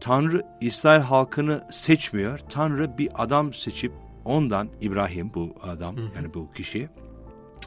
Tanrı 0.00 0.42
İsrail 0.60 1.00
halkını 1.00 1.62
seçmiyor. 1.70 2.40
Tanrı 2.48 2.98
bir 2.98 3.08
adam 3.14 3.54
seçip 3.54 3.92
ondan 4.24 4.68
İbrahim 4.80 5.30
bu 5.34 5.54
adam 5.62 5.96
hı 5.96 6.00
hı. 6.00 6.08
yani 6.16 6.34
bu 6.34 6.52
kişi 6.52 6.88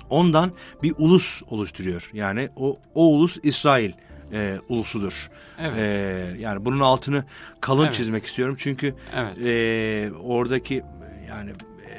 ondan 0.10 0.52
bir 0.84 0.94
ulus 0.98 1.42
oluşturuyor. 1.48 2.10
Yani 2.14 2.50
o 2.56 2.80
o 2.96 3.08
ulus 3.08 3.38
İsrail 3.44 3.92
e, 4.34 4.58
ulusudur. 4.70 5.30
Evet. 5.60 5.78
E, 5.78 6.36
yani 6.40 6.66
bunun 6.66 6.80
altını 6.80 7.24
kalın 7.62 7.86
evet. 7.86 7.94
çizmek 7.94 8.26
istiyorum 8.26 8.56
çünkü 8.60 8.96
evet. 9.16 9.38
e, 9.38 10.12
oradaki 10.24 10.84
yani 11.30 11.50
e, 11.52 11.94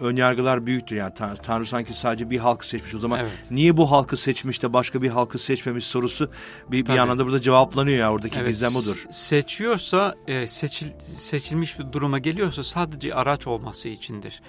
ön 0.00 0.16
yargılar 0.16 0.66
büyüktür. 0.66 0.96
Yani 0.96 1.14
Tan 1.14 1.36
Tanrı 1.36 1.66
sanki 1.66 1.94
sadece 1.94 2.30
bir 2.30 2.38
halkı 2.38 2.68
seçmiş. 2.68 2.94
O 2.94 2.98
zaman 2.98 3.20
evet. 3.20 3.30
niye 3.50 3.76
bu 3.76 3.90
halkı 3.90 4.16
seçmiş 4.16 4.62
de 4.62 4.72
başka 4.72 5.02
bir 5.02 5.08
halkı 5.08 5.38
seçmemiş 5.38 5.84
sorusu 5.84 6.30
bir, 6.70 6.86
bir 6.86 6.98
anlamda 6.98 7.26
burada 7.26 7.40
cevaplanıyor 7.40 7.98
ya 7.98 8.12
oradaki 8.12 8.38
evet, 8.38 8.48
gizem 8.48 8.76
odur. 8.76 9.06
Seçiyorsa 9.10 10.14
e, 10.26 10.48
seçil, 10.48 10.88
seçilmiş 10.98 11.78
bir 11.78 11.92
duruma 11.92 12.18
geliyorsa 12.18 12.62
sadece 12.62 13.14
araç 13.14 13.46
olması 13.46 13.88
içindir. 13.88 14.42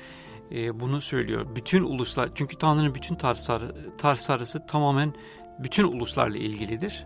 E, 0.52 0.80
bunu 0.80 1.02
söylüyor. 1.02 1.46
Bütün 1.56 1.84
uluslar 1.84 2.30
çünkü 2.36 2.58
Tanrı'nın 2.58 2.96
bütün 2.96 3.16
tarsarı, 3.16 3.76
tarsarısı 3.98 4.66
tamamen 4.66 5.14
bütün 5.60 5.84
uluslarla 5.84 6.38
ilgilidir. 6.38 7.06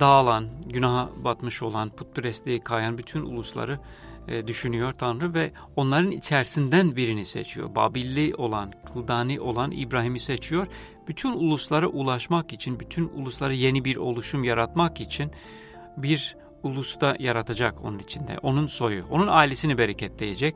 Dağılan, 0.00 0.48
günaha 0.66 1.08
batmış 1.24 1.62
olan, 1.62 1.90
putperestliğe 1.90 2.60
kayan 2.60 2.98
bütün 2.98 3.20
ulusları 3.22 3.78
e, 4.28 4.46
düşünüyor 4.46 4.92
Tanrı 4.92 5.34
ve 5.34 5.52
onların 5.76 6.10
içerisinden 6.10 6.96
birini 6.96 7.24
seçiyor. 7.24 7.74
Babilli 7.74 8.34
olan, 8.34 8.72
Kıldani 8.92 9.40
olan 9.40 9.70
İbrahim'i 9.70 10.20
seçiyor. 10.20 10.66
Bütün 11.08 11.32
uluslara 11.32 11.86
ulaşmak 11.86 12.52
için, 12.52 12.80
bütün 12.80 13.08
uluslara 13.08 13.52
yeni 13.52 13.84
bir 13.84 13.96
oluşum 13.96 14.44
yaratmak 14.44 15.00
için 15.00 15.30
bir 15.96 16.36
ulusta 16.62 17.16
yaratacak 17.18 17.84
onun 17.84 17.98
içinde. 17.98 18.38
Onun 18.42 18.66
soyu, 18.66 19.04
onun 19.10 19.26
ailesini 19.26 19.78
bereketleyecek. 19.78 20.54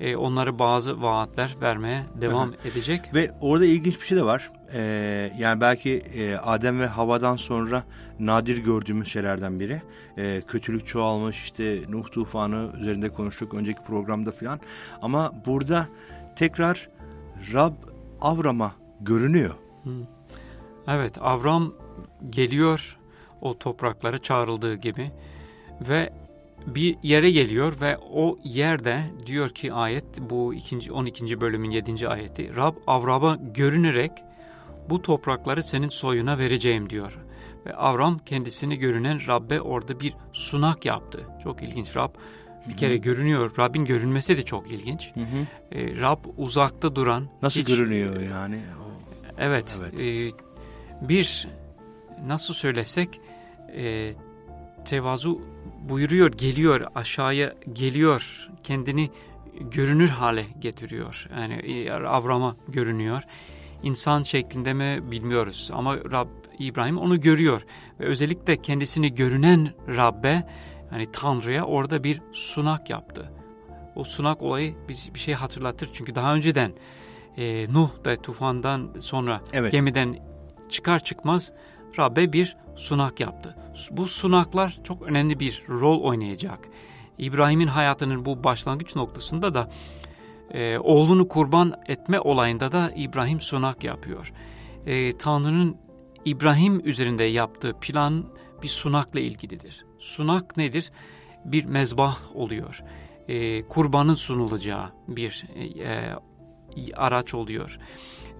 E, 0.00 0.16
onlara 0.16 0.58
bazı 0.58 1.02
vaatler 1.02 1.56
vermeye 1.60 2.04
devam 2.20 2.52
edecek. 2.64 3.14
Ve 3.14 3.30
orada 3.40 3.64
ilginç 3.64 4.00
bir 4.00 4.06
şey 4.06 4.18
de 4.18 4.24
var. 4.24 4.50
Ee, 4.72 5.32
yani 5.38 5.60
belki 5.60 5.94
e, 5.94 6.36
Adem 6.36 6.80
ve 6.80 6.86
Hava'dan 6.86 7.36
sonra 7.36 7.84
nadir 8.18 8.58
gördüğümüz 8.58 9.08
şeylerden 9.08 9.60
biri. 9.60 9.82
Ee, 10.18 10.42
kötülük 10.48 10.86
çoğalmış 10.86 11.42
işte 11.42 11.80
Nuh 11.88 12.08
tufanı 12.08 12.70
üzerinde 12.80 13.08
konuştuk 13.08 13.54
önceki 13.54 13.82
programda 13.82 14.30
filan. 14.30 14.60
Ama 15.02 15.32
burada 15.46 15.88
tekrar 16.36 16.88
Rab 17.52 17.74
Avram'a 18.20 18.72
görünüyor. 19.00 19.54
Evet 20.88 21.18
Avram 21.20 21.72
geliyor 22.30 22.98
o 23.40 23.58
topraklara 23.58 24.18
çağrıldığı 24.18 24.74
gibi 24.74 25.12
ve 25.80 26.12
bir 26.74 26.96
yere 27.02 27.30
geliyor 27.30 27.80
ve 27.80 27.98
o 27.98 28.38
yerde 28.44 29.02
diyor 29.26 29.48
ki 29.48 29.72
ayet 29.72 30.04
bu 30.20 30.54
ikinci 30.54 30.92
12. 30.92 31.40
bölümün 31.40 31.70
7. 31.70 32.08
ayeti 32.08 32.56
Rab 32.56 32.76
Avram'a 32.86 33.38
görünerek 33.54 34.12
bu 34.90 35.02
toprakları 35.02 35.62
senin 35.62 35.88
soyuna 35.88 36.38
vereceğim 36.38 36.90
diyor. 36.90 37.18
Ve 37.66 37.72
Avram 37.72 38.18
kendisini 38.18 38.78
görünen 38.78 39.20
Rab'be 39.28 39.60
orada 39.60 40.00
bir 40.00 40.14
sunak 40.32 40.84
yaptı. 40.84 41.20
Çok 41.42 41.62
ilginç 41.62 41.96
Rab 41.96 42.10
bir 42.68 42.76
kere 42.76 42.94
Hı-hı. 42.94 43.02
görünüyor. 43.02 43.52
Rabbin 43.58 43.84
görünmesi 43.84 44.36
de 44.36 44.42
çok 44.42 44.70
ilginç. 44.70 45.12
Hı 45.14 45.20
E, 45.72 45.96
Rab 45.96 46.24
uzakta 46.36 46.96
duran. 46.96 47.28
Nasıl 47.42 47.60
hiç, 47.60 47.68
görünüyor 47.68 48.20
yani? 48.20 48.60
Evet. 49.38 49.78
evet. 49.80 50.00
E, 50.00 50.30
bir 51.08 51.48
nasıl 52.26 52.54
söylesek 52.54 53.20
e, 53.76 54.12
tevazu 54.84 55.40
buyuruyor, 55.88 56.32
geliyor 56.32 56.86
aşağıya 56.94 57.54
geliyor. 57.72 58.48
Kendini 58.62 59.10
görünür 59.60 60.08
hale 60.08 60.46
getiriyor. 60.60 61.28
Yani 61.36 61.54
e, 61.54 61.90
Avram'a 61.92 62.56
görünüyor 62.68 63.22
insan 63.82 64.22
şeklinde 64.22 64.72
mi 64.72 65.10
bilmiyoruz 65.10 65.70
ama 65.72 65.96
Rab 65.96 66.28
İbrahim 66.58 66.98
onu 66.98 67.20
görüyor 67.20 67.62
ve 68.00 68.04
özellikle 68.04 68.62
kendisini 68.62 69.14
görünen 69.14 69.68
Rabbe 69.96 70.46
yani 70.92 71.12
Tanrı'ya 71.12 71.64
orada 71.64 72.04
bir 72.04 72.22
sunak 72.32 72.90
yaptı. 72.90 73.32
O 73.96 74.04
sunak 74.04 74.42
olayı 74.42 74.74
biz 74.88 75.14
bir 75.14 75.18
şey 75.18 75.34
hatırlatır 75.34 75.90
çünkü 75.92 76.14
daha 76.14 76.34
önceden 76.34 76.72
e, 77.36 77.72
Nuh 77.72 77.90
da 78.04 78.16
tufandan 78.22 78.90
sonra 78.98 79.40
evet. 79.52 79.72
gemiden 79.72 80.18
çıkar 80.68 81.04
çıkmaz 81.04 81.52
Rabbe 81.98 82.32
bir 82.32 82.56
sunak 82.78 83.20
yaptı. 83.20 83.56
Bu 83.90 84.08
sunaklar 84.08 84.78
çok 84.84 85.02
önemli 85.02 85.40
bir 85.40 85.62
rol 85.68 86.00
oynayacak. 86.00 86.68
İbrahim'in 87.18 87.66
hayatının 87.66 88.24
bu 88.24 88.44
başlangıç 88.44 88.96
noktasında 88.96 89.54
da 89.54 89.70
e, 90.50 90.78
oğlunu 90.78 91.28
kurban 91.28 91.74
etme 91.86 92.20
olayında 92.20 92.72
da 92.72 92.92
İbrahim 92.96 93.40
sunak 93.40 93.84
yapıyor. 93.84 94.32
E, 94.86 95.18
Tanrı'nın 95.18 95.76
İbrahim 96.24 96.88
üzerinde 96.88 97.24
yaptığı 97.24 97.74
plan 97.80 98.24
bir 98.62 98.68
sunakla 98.68 99.20
ilgilidir. 99.20 99.84
Sunak 99.98 100.56
nedir? 100.56 100.92
Bir 101.44 101.64
mezbah 101.64 102.36
oluyor. 102.36 102.82
E, 103.28 103.62
kurbanın 103.62 104.14
sunulacağı 104.14 104.92
bir 105.08 105.44
e, 105.80 106.14
araç 106.96 107.34
oluyor. 107.34 107.78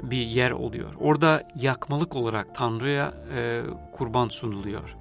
Bir 0.03 0.27
yer 0.27 0.51
oluyor. 0.51 0.95
Orada 1.01 1.49
yakmalık 1.55 2.17
olarak 2.17 2.55
Tanrı'ya 2.55 3.15
e, 3.37 3.63
kurban 3.93 4.29
sunuluyor. 4.29 4.97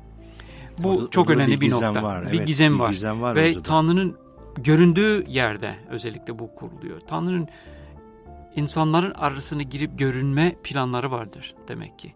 Bu 0.79 0.89
orada, 0.89 1.09
çok 1.09 1.29
orada 1.29 1.41
önemli 1.41 1.61
bir, 1.61 1.65
bir 1.65 1.71
nokta. 1.71 2.03
Var. 2.03 2.31
Bir 2.31 2.37
evet, 2.37 2.47
gizem 2.47 2.75
bir 2.75 2.79
var. 2.79 2.89
Gizem 2.89 3.21
var 3.21 3.35
Ve 3.35 3.61
Tanrı'nın 3.61 4.17
göründüğü 4.57 5.23
yerde 5.27 5.75
özellikle 5.89 6.39
bu 6.39 6.55
kuruluyor. 6.55 6.99
Tanrı'nın 6.99 7.47
insanların 8.55 9.13
arasına 9.13 9.61
girip 9.61 9.99
görünme 9.99 10.55
planları 10.63 11.11
vardır 11.11 11.55
demek 11.67 11.99
ki. 11.99 12.13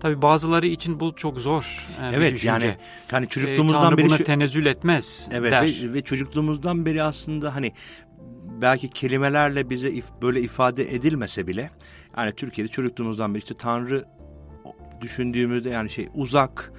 Tabi 0.00 0.22
bazıları 0.22 0.66
için 0.66 1.00
bu 1.00 1.14
çok 1.16 1.38
zor 1.38 1.86
e, 2.02 2.06
evet, 2.06 2.30
bir 2.30 2.34
düşünce. 2.34 2.48
yani 2.48 2.76
hani 3.10 3.24
e, 3.24 3.28
çocukluğumuzdan 3.28 3.80
e, 3.80 3.84
Tanrı 3.84 3.98
beri 3.98 4.06
buna 4.06 4.16
tenezzül 4.16 4.66
etmez 4.66 5.28
evet, 5.32 5.52
der. 5.52 5.62
Ve, 5.62 5.94
ve 5.94 6.02
çocukluğumuzdan 6.02 6.86
beri 6.86 7.02
aslında 7.02 7.54
hani 7.54 7.72
belki 8.62 8.90
kelimelerle 8.90 9.70
bize 9.70 9.90
if, 9.90 10.06
böyle 10.22 10.40
ifade 10.40 10.94
edilmese 10.94 11.46
bile 11.46 11.70
yani 12.18 12.32
Türkiye'de 12.32 12.70
çocukluğumuzdan 12.70 13.34
beri 13.34 13.42
işte 13.42 13.54
Tanrı 13.56 14.04
düşündüğümüzde 15.00 15.70
yani 15.70 15.90
şey 15.90 16.08
uzak, 16.14 16.72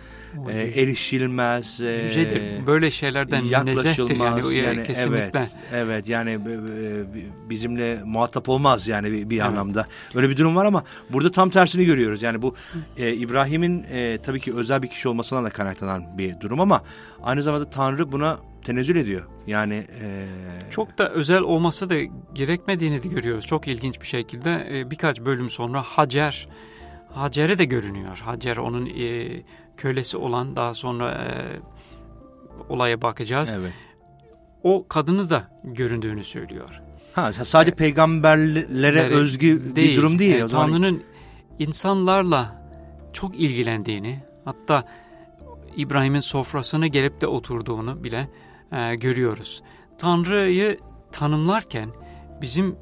e, 0.50 0.82
erişilmez, 0.82 1.82
e, 1.82 2.04
Yücedir. 2.06 2.68
Böyle 2.68 2.92
şeylerden 2.92 3.44
yaklaşılmaz. 3.44 4.54
Yani, 4.54 4.58
yani 4.58 4.84
kesinlikle. 4.84 5.20
Evet, 5.34 5.58
evet 5.74 6.10
yani 6.10 6.32
e, 6.32 7.50
bizimle 7.50 8.00
muhatap 8.06 8.50
olmaz 8.50 8.88
yani 8.88 9.12
bir, 9.12 9.30
bir 9.30 9.38
evet. 9.38 9.46
anlamda. 9.46 9.88
Öyle 10.16 10.30
bir 10.30 10.38
durum 10.38 10.56
var 10.56 10.66
ama 10.66 10.84
burada 11.10 11.32
tam 11.32 11.50
tersini 11.50 11.86
görüyoruz. 11.86 12.22
Yani 12.22 12.42
bu 12.42 12.56
e, 12.98 13.14
İbrahim'in 13.14 13.86
e, 13.92 14.18
tabii 14.24 14.40
ki 14.40 14.56
özel 14.56 14.84
bir 14.84 14.88
kişi 14.88 15.10
olmasından 15.10 15.46
da 15.46 15.50
kaynaklanan 15.50 16.18
bir 16.18 16.40
durum 16.40 16.60
ama 16.60 16.84
aynı 17.24 17.44
zamanda 17.44 17.70
Tanrı 17.70 18.12
buna 18.12 18.38
tenezzül 18.64 18.96
ediyor. 18.96 19.28
Yani 19.48 19.86
e... 20.02 20.28
çok 20.72 20.98
da 20.98 21.10
özel 21.10 21.42
olmasa 21.42 21.90
da 21.90 21.96
gerekmediğini 22.34 23.04
de 23.04 23.08
görüyoruz. 23.08 23.46
Çok 23.46 23.68
ilginç 23.68 24.02
bir 24.02 24.08
şekilde 24.08 24.68
e, 24.72 24.92
birkaç 24.92 25.22
bölüm 25.22 25.50
sonra 25.50 25.82
Hacer 25.82 26.48
Hacer'e 27.14 27.58
de 27.58 27.66
görünüyor. 27.66 28.18
Hacer 28.18 28.58
onun 28.58 28.86
e, 28.86 29.28
kölesi 29.78 30.18
olan 30.18 30.56
daha 30.56 30.74
sonra 30.74 31.12
e, 31.12 31.28
olaya 32.70 33.02
bakacağız. 33.02 33.58
Evet. 33.60 33.74
O 34.64 34.88
kadını 34.88 35.30
da 35.30 35.48
göründüğünü 35.64 36.24
söylüyor. 36.24 36.82
Ha 37.14 37.34
sadece 37.34 37.72
e, 37.72 37.76
peygamberlere 37.76 39.00
evet, 39.00 39.12
özgü 39.12 39.76
değil, 39.76 39.92
bir 39.92 39.98
durum 39.98 40.20
değil. 40.20 40.36
Yani 40.36 40.52
Tanrı'nın 40.52 41.04
insanlarla 41.60 42.72
çok 43.14 43.40
ilgilendiğini 43.40 44.20
hatta 44.46 44.86
İbrahim'in 45.76 46.20
sofrasına 46.20 46.88
gelip 46.88 47.22
de 47.22 47.28
oturduğunu 47.28 48.04
bile 48.04 48.30
e, 48.72 48.96
görüyoruz. 48.96 49.64
Tanrı'yı 49.98 50.80
tanımlarken 51.12 51.90
bizim 52.42 52.76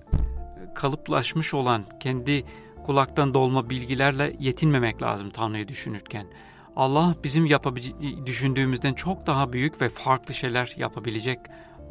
kalıplaşmış 0.76 1.54
olan 1.54 1.84
kendi 2.00 2.46
kulaktan 2.86 3.34
dolma 3.34 3.70
bilgilerle 3.70 4.36
yetinmemek 4.40 5.02
lazım 5.02 5.30
Tanrı'yı 5.30 5.68
düşünürken. 5.68 6.28
Allah 6.76 7.16
bizim 7.24 7.50
düşündüğümüzden 8.26 8.94
çok 8.94 9.28
daha 9.28 9.54
büyük 9.54 9.82
ve 9.82 9.90
farklı 9.90 10.34
şeyler 10.34 10.74
yapabilecek 10.78 11.40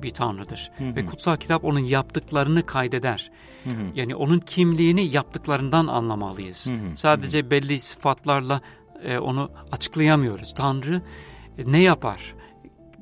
bir 0.02 0.10
Tanrı'dır. 0.10 0.70
Hı 0.78 0.84
hı. 0.84 0.96
Ve 0.96 1.06
kutsal 1.06 1.36
kitap 1.36 1.64
onun 1.64 1.80
yaptıklarını 1.80 2.66
kaydeder. 2.66 3.30
Hı 3.64 3.70
hı. 3.70 3.74
Yani 3.94 4.14
onun 4.14 4.38
kimliğini 4.38 5.06
yaptıklarından 5.06 5.86
anlamalıyız. 5.86 6.66
Hı 6.66 6.74
hı. 6.74 6.96
Sadece 6.96 7.40
hı 7.40 7.46
hı. 7.46 7.50
belli 7.50 7.80
sıfatlarla 7.80 8.60
e, 9.04 9.18
onu 9.18 9.50
açıklayamıyoruz. 9.72 10.54
Tanrı 10.54 11.02
e, 11.58 11.72
ne 11.72 11.82
yapar, 11.82 12.34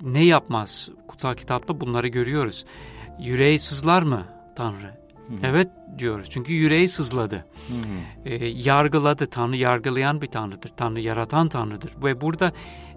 ne 0.05 0.25
yapmaz? 0.25 0.91
Kutsal 1.09 1.35
kitapta 1.35 1.81
bunları 1.81 2.09
görüyoruz. 2.09 2.65
Yüreği 3.21 3.59
sızlar 3.59 4.03
mı 4.03 4.27
Tanrı? 4.57 4.87
Hı. 5.29 5.33
Evet 5.43 5.69
diyoruz 5.99 6.31
çünkü 6.31 6.53
yüreği 6.53 6.89
sızladı. 6.89 7.37
Hı 7.69 7.75
hı. 7.75 8.29
E, 8.29 8.47
yargıladı. 8.47 9.27
Tanrı 9.27 9.57
yargılayan 9.57 10.23
bir 10.23 10.27
Tanrı'dır. 10.27 10.69
Tanrı 10.77 11.01
yaratan 11.01 11.49
Tanrı'dır. 11.49 11.91
Ve 12.05 12.21
burada 12.21 12.53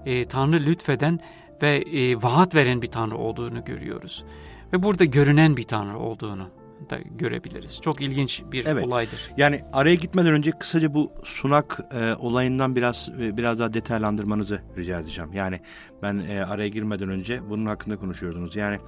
e, 0.06 0.26
Tanrı 0.26 0.60
lütfeden 0.60 1.20
ve 1.62 1.78
e, 1.78 2.16
vaat 2.16 2.56
veren 2.56 2.82
bir 2.82 2.92
Tanrı 2.92 3.18
olduğunu 3.18 3.66
görüyoruz. 3.66 4.26
Ve 4.74 4.84
burada 4.84 5.06
görünen 5.06 5.58
bir 5.58 5.64
Tanrı 5.64 6.00
olduğunu 6.00 6.50
da 6.90 7.00
görebiliriz. 7.18 7.82
Çok 7.82 8.02
ilginç 8.02 8.44
bir 8.52 8.66
evet. 8.66 8.86
olaydır. 8.86 9.32
Yani 9.38 9.62
araya 9.74 9.96
gitmeden 9.96 10.34
önce 10.34 10.52
kısaca 10.52 10.94
bu 10.94 11.12
sunak 11.24 11.80
e, 11.92 12.16
olayından 12.16 12.76
biraz 12.76 13.10
e, 13.22 13.38
biraz 13.38 13.60
daha 13.60 13.74
detaylandırmanızı 13.74 14.62
rica 14.78 15.00
edeceğim. 15.00 15.34
Yani 15.34 15.60
ben 16.02 16.24
e, 16.30 16.44
araya 16.44 16.68
girmeden 16.68 17.10
önce 17.10 17.50
bunun 17.50 17.66
hakkında 17.66 17.98
konuşuyordunuz. 17.98 18.56
Yani 18.56 18.80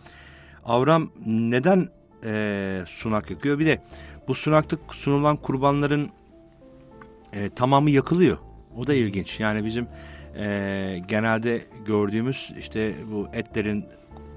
Avram 0.65 1.09
neden 1.25 1.87
e, 2.25 2.81
sunak 2.87 3.31
yakıyor. 3.31 3.59
Bir 3.59 3.65
de 3.65 3.81
bu 4.27 4.35
sunakta 4.35 4.77
sunulan 4.91 5.37
kurbanların 5.37 6.09
e, 7.33 7.49
tamamı 7.49 7.89
yakılıyor. 7.89 8.37
O 8.77 8.87
da 8.87 8.93
ilginç. 8.93 9.39
Yani 9.39 9.65
bizim 9.65 9.87
e, 10.37 11.01
genelde 11.07 11.61
gördüğümüz 11.85 12.51
işte 12.59 12.93
bu 13.11 13.27
etlerin 13.33 13.85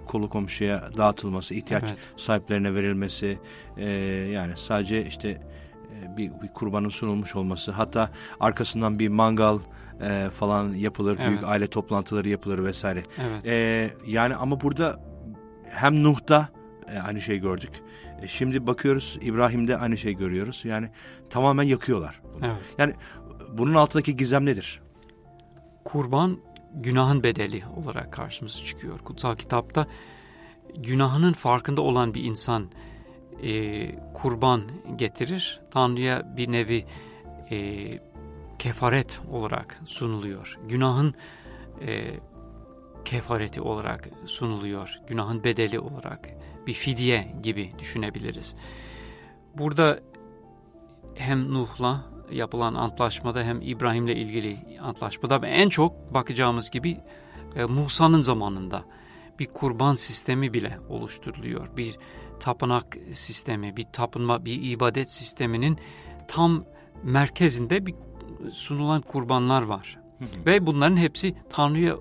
kolu 0.07 0.29
komşuya 0.29 0.91
dağıtılması, 0.97 1.55
ihtiyaç 1.55 1.83
evet. 1.87 1.97
sahiplerine 2.17 2.75
verilmesi, 2.75 3.39
e, 3.77 3.89
yani 4.33 4.53
sadece 4.57 5.07
işte 5.07 5.29
e, 5.29 6.17
bir, 6.17 6.31
bir 6.43 6.49
kurbanın 6.49 6.89
sunulmuş 6.89 7.37
olması, 7.37 7.73
hatta 7.73 8.11
arkasından 8.41 8.99
bir 8.99 9.09
mangal 9.09 9.59
e, 10.03 10.29
falan 10.31 10.75
yapılır, 10.75 11.17
evet. 11.19 11.29
büyük 11.29 11.45
aile 11.45 11.67
toplantıları 11.67 12.29
yapılır 12.29 12.65
vesaire. 12.65 13.03
Evet. 13.21 13.47
E, 13.47 13.91
yani 14.07 14.35
ama 14.35 14.61
burada 14.61 15.01
hem 15.69 16.03
Nuh'da 16.03 16.49
e, 16.95 16.99
aynı 16.99 17.21
şey 17.21 17.39
gördük. 17.39 17.71
E, 18.23 18.29
şimdi 18.29 18.67
bakıyoruz 18.67 19.19
İbrahim'de 19.23 19.77
aynı 19.77 19.99
şey 19.99 20.15
görüyoruz. 20.15 20.63
Yani 20.65 20.89
tamamen 21.31 21.63
yakıyorlar. 21.63 22.21
Bunu. 22.35 22.47
Evet. 22.47 22.57
Yani 22.79 22.95
bunun 23.59 23.75
altındaki 23.75 24.17
gizem 24.17 24.47
nedir? 24.47 24.83
Kurban 25.85 26.39
günahın 26.75 27.23
bedeli 27.23 27.63
olarak 27.77 28.13
karşımıza 28.13 28.65
çıkıyor. 28.65 28.99
Kutsal 28.99 29.37
kitapta 29.37 29.87
günahının 30.77 31.33
farkında 31.33 31.83
olan 31.83 32.15
bir 32.15 32.25
insan 32.25 32.71
e, 33.43 33.95
kurban 34.15 34.63
getirir. 34.97 35.61
Tanrı'ya 35.71 36.37
bir 36.37 36.53
nevi 36.53 36.87
e, 37.51 37.99
kefaret 38.59 39.21
olarak 39.31 39.81
sunuluyor. 39.85 40.59
Günahın 40.69 41.15
e, 41.81 42.15
kefareti 43.05 43.61
olarak 43.61 44.09
sunuluyor. 44.25 45.01
Günahın 45.09 45.45
bedeli 45.45 45.79
olarak 45.81 46.29
bir 46.67 46.73
fidye 46.73 47.35
gibi 47.43 47.71
düşünebiliriz. 47.79 48.57
Burada 49.59 50.01
hem 51.15 51.55
Nuh'la 51.55 52.12
yapılan 52.33 52.75
antlaşmada 52.75 53.43
hem 53.43 53.61
İbrahim'le 53.63 54.09
ilgili 54.09 54.59
antlaşmada 54.81 55.47
en 55.47 55.69
çok 55.69 56.15
bakacağımız 56.15 56.71
gibi 56.71 57.01
e, 57.57 57.65
Musa'nın 57.65 58.21
zamanında 58.21 58.85
bir 59.39 59.47
kurban 59.47 59.95
sistemi 59.95 60.55
bile 60.55 60.79
oluşturuluyor. 60.89 61.77
Bir 61.77 61.97
tapınak 62.41 62.97
sistemi, 63.13 63.77
bir 63.77 63.87
tapınma, 63.93 64.45
bir 64.45 64.63
ibadet 64.63 65.11
sisteminin 65.11 65.79
tam 66.29 66.65
merkezinde 67.03 67.87
bir 67.87 67.95
sunulan 68.53 69.01
kurbanlar 69.01 69.63
var. 69.63 69.99
Ve 70.47 70.67
bunların 70.67 70.97
hepsi 70.97 71.35
Tanrı'ya 71.51 71.97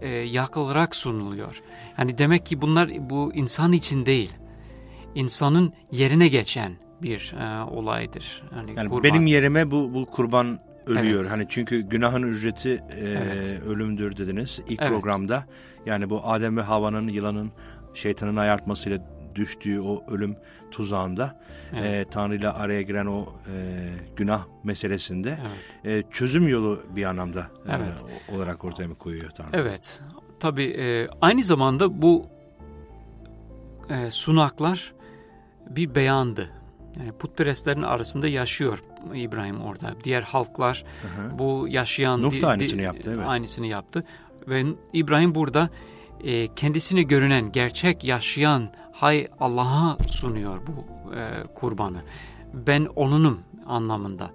e, 0.00 0.08
yakılarak 0.08 0.96
sunuluyor. 0.96 1.62
Yani 1.98 2.18
demek 2.18 2.46
ki 2.46 2.60
bunlar 2.60 3.10
bu 3.10 3.34
insan 3.34 3.72
için 3.72 4.06
değil, 4.06 4.30
insanın 5.14 5.72
yerine 5.92 6.28
geçen 6.28 6.85
bir 7.02 7.34
e, 7.40 7.64
olaydır. 7.64 8.42
Yani, 8.56 8.72
yani 8.76 8.88
kurban. 8.88 9.02
benim 9.02 9.26
yerime 9.26 9.70
bu 9.70 9.94
bu 9.94 10.06
kurban 10.06 10.58
ölüyor. 10.86 11.20
Evet. 11.20 11.30
Hani 11.30 11.46
çünkü 11.48 11.80
günahın 11.80 12.22
ücreti 12.22 12.70
e, 12.70 13.00
evet. 13.00 13.62
ölümdür 13.62 14.16
dediniz 14.16 14.60
ilk 14.68 14.82
evet. 14.82 14.90
programda. 14.90 15.44
Yani 15.86 16.10
bu 16.10 16.20
Adem 16.24 16.56
ve 16.56 16.62
Havva'nın 16.62 17.08
yılanın 17.08 17.52
şeytanın 17.94 18.36
ayartmasıyla 18.36 18.98
düştüğü 19.34 19.80
o 19.80 20.04
ölüm 20.10 20.36
tuzağında 20.70 21.40
evet. 21.72 22.06
e, 22.06 22.10
Tanrı 22.10 22.36
ile 22.36 22.48
araya 22.48 22.82
giren 22.82 23.06
o 23.06 23.22
e, 23.22 23.86
günah 24.16 24.44
meselesinde 24.64 25.38
evet. 25.84 26.06
e, 26.06 26.10
çözüm 26.10 26.48
yolu 26.48 26.82
bir 26.96 27.04
anlamda 27.04 27.46
evet. 27.68 28.04
e, 28.28 28.36
olarak 28.36 28.64
ortaya 28.64 28.88
mı 28.88 28.94
koyuyor 28.94 29.30
Tanrı? 29.30 29.48
Evet. 29.52 30.00
Tabii 30.40 30.64
e, 30.64 31.08
aynı 31.20 31.42
zamanda 31.42 32.02
bu 32.02 32.26
e, 33.90 34.10
sunaklar 34.10 34.94
bir 35.70 35.94
beyandı. 35.94 36.50
Yani 36.98 37.12
putperestlerin 37.12 37.82
arasında 37.82 38.28
yaşıyor 38.28 38.84
İbrahim 39.14 39.60
orada. 39.60 39.94
Diğer 40.04 40.22
halklar 40.22 40.84
hı 41.02 41.08
hı. 41.08 41.38
bu 41.38 41.66
yaşayan... 41.68 42.22
Nuh 42.22 42.40
da 42.40 42.48
aynısını 42.48 42.82
yaptı. 42.82 43.12
Evet. 43.14 43.26
Aynısını 43.26 43.66
yaptı. 43.66 44.04
Ve 44.48 44.64
İbrahim 44.92 45.34
burada 45.34 45.70
e, 46.24 46.48
kendisini 46.54 47.06
görünen, 47.06 47.52
gerçek 47.52 48.04
yaşayan 48.04 48.70
hay 48.92 49.28
Allah'a 49.40 49.98
sunuyor 50.08 50.60
bu 50.66 50.84
e, 51.14 51.54
kurbanı. 51.54 52.02
Ben 52.54 52.84
onunum 52.96 53.40
anlamında 53.66 54.30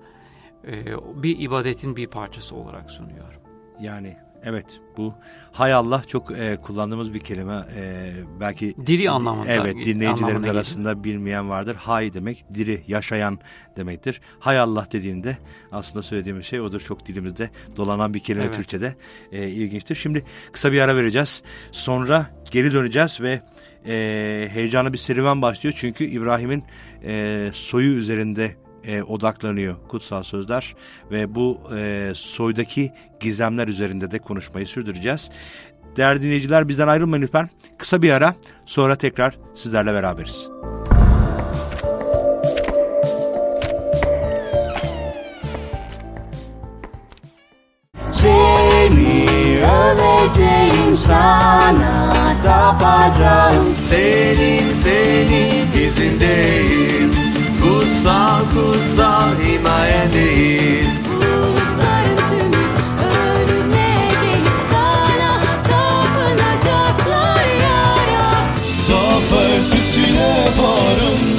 e, 0.67 0.86
bir 1.24 1.39
ibadetin 1.39 1.95
bir 1.95 2.08
parçası 2.08 2.56
olarak 2.56 2.91
sunuyor. 2.91 3.39
Yani 3.80 4.17
Evet 4.43 4.65
bu 4.97 5.13
hay 5.51 5.73
Allah 5.73 6.04
çok 6.08 6.32
e, 6.32 6.58
kullandığımız 6.62 7.13
bir 7.13 7.19
kelime. 7.19 7.65
E, 7.75 8.12
belki 8.39 8.75
diri 8.86 9.10
anlamında. 9.10 9.51
Evet 9.51 9.75
dinleyicilerimiz 9.86 10.49
arasında 10.49 10.93
gibi. 10.93 11.04
bilmeyen 11.04 11.49
vardır. 11.49 11.75
Hay 11.75 12.13
demek 12.13 12.45
diri, 12.54 12.82
yaşayan 12.88 13.39
demektir. 13.77 14.21
Hay 14.39 14.60
Allah 14.60 14.88
dediğinde 14.91 15.38
aslında 15.71 16.04
söylediğimiz 16.04 16.45
şey 16.45 16.62
odur. 16.62 16.80
Çok 16.80 17.06
dilimizde 17.06 17.49
dolanan 17.77 18.13
bir 18.13 18.19
kelime 18.19 18.45
evet. 18.45 18.56
Türkçe'de 18.56 18.95
e, 19.32 19.47
ilginçtir. 19.47 19.95
Şimdi 19.95 20.25
kısa 20.51 20.71
bir 20.71 20.82
ara 20.82 20.95
vereceğiz. 20.95 21.43
Sonra 21.71 22.25
geri 22.51 22.73
döneceğiz 22.73 23.21
ve 23.21 23.41
e, 23.86 24.49
heyecanlı 24.51 24.93
bir 24.93 24.97
serüven 24.97 25.41
başlıyor. 25.41 25.75
Çünkü 25.77 26.04
İbrahim'in 26.04 26.63
e, 27.04 27.49
soyu 27.54 27.93
üzerinde 27.97 28.56
e, 28.84 29.04
odaklanıyor 29.04 29.76
kutsal 29.88 30.24
sözler 30.24 30.76
ve 31.12 31.36
bu 31.36 31.62
e, 31.76 32.12
soydaki 32.15 32.91
gizemler 33.20 33.67
üzerinde 33.67 34.12
de 34.12 34.20
konuşmayı 34.20 34.67
sürdüreceğiz. 34.67 35.30
Değerli 35.96 36.22
dinleyiciler 36.22 36.67
bizden 36.67 36.88
ayrılmayın 36.88 37.24
lütfen. 37.24 37.50
Kısa 37.78 38.02
bir 38.02 38.12
ara 38.12 38.36
sonra 38.65 38.96
tekrar 38.96 39.38
sizlerle 39.56 39.94
beraberiz. 39.94 40.48
Seni 48.13 49.26
öveceğim 49.63 50.98
sana 50.98 52.36
tapacağım 52.44 53.76
Senin 53.89 54.70
senin 54.70 55.88
izindeyiz 55.88 57.11
Kutsal 57.82 58.39
kutsal 58.54 59.32
himayendeyiz 59.44 61.00
Ulusların 61.17 62.17
tümü 62.30 62.65
önüne 63.06 63.96
gelip 64.22 64.60
sana 64.72 65.41
tapınacaklar 65.70 67.46
yara. 67.62 68.46
Zafer 68.88 69.62
sesine 69.62 70.48
bağırın 70.58 71.38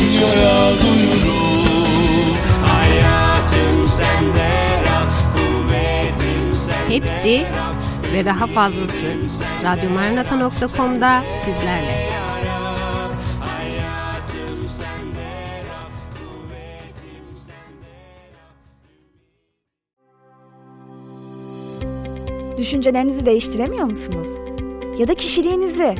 dünyaya 0.00 0.70
duyurun. 0.80 2.36
Hayatım 2.66 3.86
sende 3.86 4.80
Rab, 4.84 5.12
kuvvetim 5.36 6.56
sende 6.66 6.94
Hepsi 6.94 7.46
ve 8.12 8.24
daha 8.24 8.46
fazlası 8.46 9.06
radyomaranata.com'da 9.64 11.22
sizlerle. 11.44 12.15
Düşüncelerinizi 22.58 23.26
değiştiremiyor 23.26 23.84
musunuz? 23.84 24.28
Ya 24.98 25.08
da 25.08 25.14
kişiliğinizi? 25.14 25.94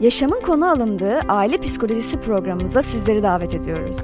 Yaşamın 0.00 0.40
konu 0.40 0.70
alındığı 0.70 1.18
aile 1.28 1.58
psikolojisi 1.58 2.20
programımıza 2.20 2.82
sizleri 2.82 3.22
davet 3.22 3.54
ediyoruz. 3.54 3.98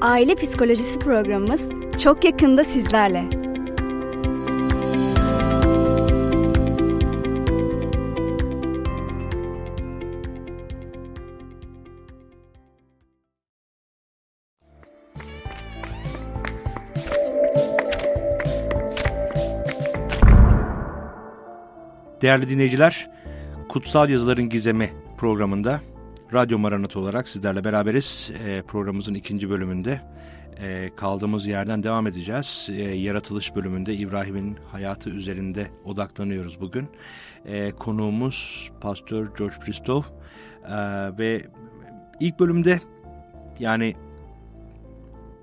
Aile 0.00 0.34
psikolojisi 0.34 0.98
programımız 0.98 1.60
çok 2.02 2.24
yakında 2.24 2.64
sizlerle. 2.64 3.43
Değerli 22.24 22.48
dinleyiciler, 22.48 23.10
Kutsal 23.68 24.08
Yazıların 24.08 24.48
Gizemi 24.48 24.90
programında 25.18 25.80
Radyo 26.32 26.58
Maranat 26.58 26.96
olarak 26.96 27.28
sizlerle 27.28 27.64
beraberiz. 27.64 28.32
E, 28.46 28.62
programımızın 28.62 29.14
ikinci 29.14 29.50
bölümünde 29.50 30.00
e, 30.62 30.90
kaldığımız 30.96 31.46
yerden 31.46 31.82
devam 31.82 32.06
edeceğiz. 32.06 32.68
E, 32.72 32.82
yaratılış 32.82 33.56
bölümünde 33.56 33.94
İbrahim'in 33.94 34.58
hayatı 34.72 35.10
üzerinde 35.10 35.66
odaklanıyoruz 35.84 36.60
bugün. 36.60 36.88
E, 37.46 37.70
konuğumuz 37.70 38.70
Pastör 38.80 39.26
George 39.38 39.56
Bristow 39.66 40.10
e, 40.68 40.76
ve 41.18 41.46
ilk 42.20 42.40
bölümde 42.40 42.80
yani 43.58 43.94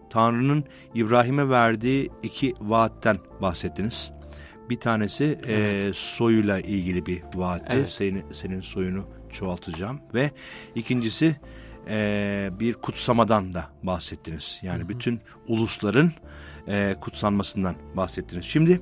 Tanrı'nın 0.10 0.64
İbrahim'e 0.96 1.50
verdiği 1.50 2.10
iki 2.24 2.54
vaatten 2.62 3.18
bahsettiniz. 3.42 4.12
Bir 4.72 4.80
tanesi 4.80 5.40
evet. 5.48 5.86
e, 5.86 5.92
soyuyla 5.94 6.60
ilgili 6.60 7.06
bir 7.06 7.22
vaatti. 7.36 7.76
Evet. 7.76 7.90
Senin, 7.90 8.26
senin 8.34 8.62
soyunu 8.62 9.06
çoğaltacağım. 9.32 10.00
Ve 10.14 10.32
ikincisi 10.76 11.36
e, 11.90 12.50
bir 12.60 12.74
kutsamadan 12.74 13.54
da 13.54 13.66
bahsettiniz. 13.84 14.60
Yani 14.64 14.80
hı 14.80 14.84
hı. 14.84 14.90
bütün 14.90 15.20
ulusların 15.48 16.12
e, 16.68 16.96
kutsanmasından 17.02 17.76
bahsettiniz. 17.96 18.46
Şimdi 18.46 18.82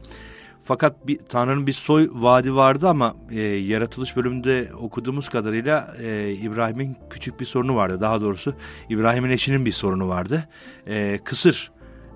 fakat 0.64 1.08
bir, 1.08 1.20
Tanrı'nın 1.30 1.68
bir 1.68 1.74
soy 1.74 2.10
vaadi 2.14 2.56
vardı 2.56 2.88
ama 2.88 3.16
e, 3.32 3.42
yaratılış 3.42 4.16
bölümünde 4.16 4.70
okuduğumuz 4.80 5.30
kadarıyla 5.30 5.96
e, 6.02 6.32
İbrahim'in 6.32 6.98
küçük 7.10 7.40
bir 7.40 7.46
sorunu 7.46 7.76
vardı. 7.76 8.02
Daha 8.02 8.22
doğrusu 8.22 8.56
İbrahim'in 8.90 9.30
eşinin 9.30 9.66
bir 9.66 9.72
sorunu 9.72 10.08
vardı. 10.08 10.50
E, 10.88 11.20
kısır 11.24 11.72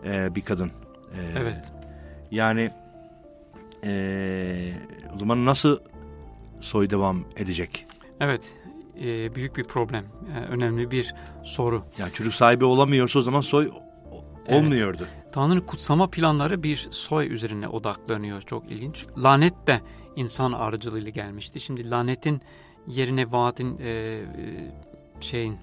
e, 0.05 0.35
bir 0.35 0.41
kadın. 0.41 0.67
E, 0.67 1.39
evet. 1.39 1.71
Yani 2.31 2.71
e, 3.83 4.73
o 5.15 5.19
zaman 5.19 5.45
nasıl 5.45 5.79
soy 6.61 6.89
devam 6.89 7.25
edecek? 7.37 7.87
Evet 8.19 8.41
e, 9.01 9.35
büyük 9.35 9.57
bir 9.57 9.63
problem. 9.63 10.05
E, 10.35 10.39
önemli 10.39 10.91
bir 10.91 11.13
soru. 11.43 11.83
Yani 11.97 12.13
çocuk 12.13 12.33
sahibi 12.33 12.65
olamıyorsa 12.65 13.19
o 13.19 13.21
zaman 13.21 13.41
soy 13.41 13.71
olmuyordu. 14.47 15.07
Evet. 15.13 15.33
Tanrı'nın 15.33 15.61
kutsama 15.61 16.09
planları 16.09 16.63
bir 16.63 16.87
soy 16.91 17.33
üzerine 17.33 17.67
odaklanıyor. 17.67 18.41
Çok 18.41 18.71
ilginç. 18.71 19.05
Lanet 19.17 19.67
de 19.67 19.81
insan 20.15 20.51
aracılığıyla 20.51 21.09
gelmişti. 21.09 21.59
Şimdi 21.59 21.89
lanetin 21.89 22.41
yerine 22.87 23.31
vaatin 23.31 23.77
e, 23.79 23.89
e, 23.89 24.23
şeyin 25.19 25.57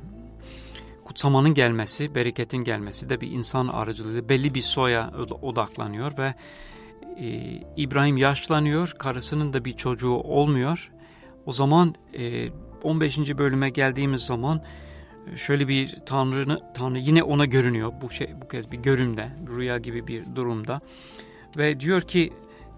kutsamanın 1.04 1.54
gelmesi, 1.54 2.14
bereketin 2.14 2.58
gelmesi 2.58 3.10
de 3.10 3.20
bir 3.20 3.30
insan 3.30 3.68
aracılığıyla 3.68 4.28
belli 4.28 4.54
bir 4.54 4.62
soya 4.62 5.10
odaklanıyor 5.42 6.18
ve 6.18 6.34
e, 7.16 7.26
İbrahim 7.76 8.16
yaşlanıyor, 8.16 8.94
karısının 8.98 9.52
da 9.52 9.64
bir 9.64 9.72
çocuğu 9.72 10.14
olmuyor. 10.14 10.90
O 11.46 11.52
zaman 11.52 11.94
e, 12.18 12.48
15. 12.82 13.18
bölüme 13.18 13.70
geldiğimiz 13.70 14.20
zaman 14.20 14.64
şöyle 15.36 15.68
bir 15.68 15.96
Tanrı'nı 16.06 16.60
Tanrı 16.74 16.98
yine 16.98 17.22
ona 17.22 17.44
görünüyor 17.44 17.92
bu 18.02 18.10
şey 18.10 18.34
bu 18.42 18.48
kez 18.48 18.72
bir 18.72 18.78
görümde, 18.78 19.28
rüya 19.56 19.78
gibi 19.78 20.06
bir 20.06 20.24
durumda 20.34 20.80
ve 21.56 21.80
diyor 21.80 22.00
ki 22.00 22.32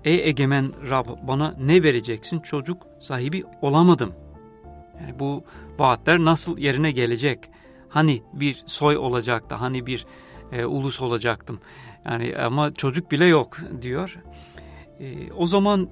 ey 0.05 0.29
egemen 0.29 0.73
Rab 0.91 1.07
bana 1.23 1.55
ne 1.59 1.83
vereceksin? 1.83 2.41
Çocuk 2.41 2.87
sahibi 3.01 3.45
olamadım. 3.63 4.13
Yani 5.01 5.19
bu 5.19 5.45
vaatler 5.79 6.19
nasıl 6.19 6.59
yerine 6.59 6.93
gelecek? 6.93 7.39
Hani 7.89 8.23
bir 8.33 8.63
soy 8.67 8.97
olacaktı, 8.97 9.55
hani 9.55 9.87
bir 9.87 10.07
e, 10.53 10.65
ulus 10.65 11.01
olacaktım. 11.01 11.61
Yani 12.05 12.37
ama 12.37 12.75
çocuk 12.75 13.11
bile 13.11 13.25
yok 13.25 13.59
diyor. 13.83 14.19
E, 15.01 15.33
o 15.33 15.47
zaman 15.47 15.89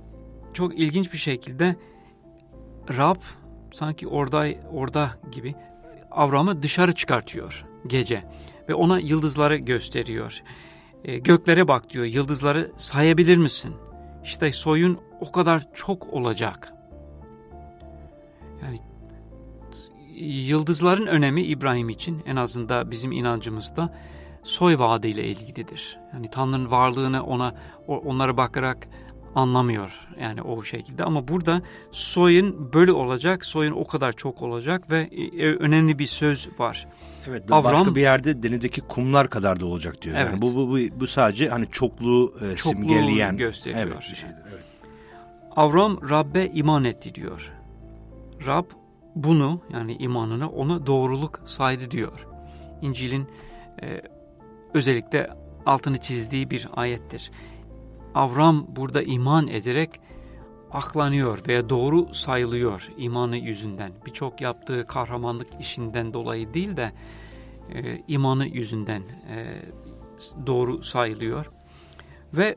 çok 0.52 0.78
ilginç 0.78 1.12
bir 1.12 1.18
şekilde 1.18 1.76
Rab 2.96 3.20
sanki 3.72 4.08
orada 4.08 4.46
orada 4.72 5.10
gibi 5.32 5.54
Avram'ı 6.10 6.62
dışarı 6.62 6.92
çıkartıyor 6.92 7.64
gece 7.86 8.22
ve 8.68 8.74
ona 8.74 8.98
yıldızları 8.98 9.56
gösteriyor. 9.56 10.42
E, 11.04 11.18
göklere 11.18 11.68
bak 11.68 11.90
diyor 11.90 12.04
yıldızları 12.04 12.72
sayabilir 12.76 13.36
misin? 13.36 13.74
İşte 14.24 14.52
soyun 14.52 14.98
o 15.20 15.32
kadar 15.32 15.74
çok 15.74 16.08
olacak. 16.12 16.72
Yani 18.62 18.78
yıldızların 20.20 21.06
önemi 21.06 21.42
İbrahim 21.42 21.88
için 21.88 22.22
en 22.26 22.36
azından 22.36 22.90
bizim 22.90 23.12
inancımızda 23.12 23.94
soy 24.42 24.78
vaadiyle 24.78 25.24
ilgilidir. 25.24 25.98
Yani 26.12 26.28
Tanrı'nın 26.30 26.70
varlığını 26.70 27.24
ona 27.24 27.54
onlara 27.86 28.36
bakarak 28.36 28.88
anlamıyor 29.34 30.08
yani 30.20 30.42
o 30.42 30.62
şekilde 30.62 31.04
ama 31.04 31.28
burada 31.28 31.62
soyun 31.90 32.72
böyle 32.74 32.92
olacak 32.92 33.44
soyun 33.44 33.72
o 33.72 33.86
kadar 33.86 34.12
çok 34.12 34.42
olacak 34.42 34.90
ve 34.90 35.00
e, 35.38 35.54
önemli 35.54 35.98
bir 35.98 36.06
söz 36.06 36.48
var. 36.58 36.88
Evet 37.28 37.52
Avram, 37.52 37.64
başka 37.64 37.94
bir 37.94 38.00
yerde 38.00 38.42
denizdeki 38.42 38.80
kumlar 38.80 39.30
kadar 39.30 39.60
da 39.60 39.66
olacak 39.66 40.02
diyor. 40.02 40.16
Evet. 40.16 40.26
Yani 40.26 40.42
bu, 40.42 40.54
bu, 40.54 40.68
bu, 40.70 41.00
bu 41.00 41.06
sadece 41.06 41.48
hani 41.48 41.66
çokluğu, 41.70 42.34
e, 42.36 42.56
çokluğu 42.56 42.78
simgeleyen 42.78 43.36
gösteriyor. 43.36 43.82
Evet, 43.86 43.96
bir 44.10 44.16
şeydir, 44.16 44.36
evet. 44.50 44.64
Avram 45.56 46.10
Rabbe 46.10 46.46
iman 46.46 46.84
etti 46.84 47.14
diyor. 47.14 47.52
Rab 48.46 48.64
bunu 49.14 49.60
yani 49.72 49.94
imanını 49.94 50.50
ona 50.50 50.86
doğruluk 50.86 51.40
saydı 51.44 51.90
diyor. 51.90 52.26
İncil'in 52.82 53.28
e, 53.82 54.02
özellikle 54.74 55.30
altını 55.66 55.98
çizdiği 55.98 56.50
bir 56.50 56.68
ayettir. 56.72 57.30
Avram 58.14 58.66
burada 58.76 59.02
iman 59.02 59.48
ederek 59.48 59.90
aklanıyor 60.72 61.38
veya 61.48 61.70
doğru 61.70 62.14
sayılıyor 62.14 62.88
imanı 62.96 63.36
yüzünden. 63.36 63.92
Birçok 64.06 64.40
yaptığı 64.40 64.86
kahramanlık 64.86 65.48
işinden 65.60 66.14
dolayı 66.14 66.54
değil 66.54 66.76
de 66.76 66.92
e, 67.74 68.02
imanı 68.08 68.46
yüzünden 68.46 69.02
e, 69.30 69.46
doğru 70.46 70.82
sayılıyor. 70.82 71.50
Ve 72.34 72.56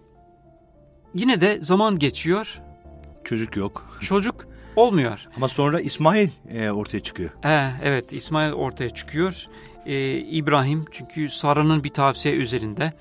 yine 1.15 1.41
de 1.41 1.57
zaman 1.61 1.99
geçiyor. 1.99 2.61
Çocuk 3.23 3.57
yok. 3.57 3.97
Çocuk 4.01 4.47
olmuyor. 4.75 5.27
Ama 5.35 5.49
sonra 5.49 5.81
İsmail 5.81 6.29
e, 6.49 6.71
ortaya 6.71 6.99
çıkıyor. 6.99 7.29
E, 7.45 7.71
evet 7.83 8.13
İsmail 8.13 8.53
ortaya 8.53 8.89
çıkıyor. 8.89 9.47
E, 9.85 10.17
İbrahim 10.17 10.85
çünkü 10.91 11.29
Sara'nın 11.29 11.83
bir 11.83 11.89
tavsiye 11.89 12.35
üzerinde 12.35 12.93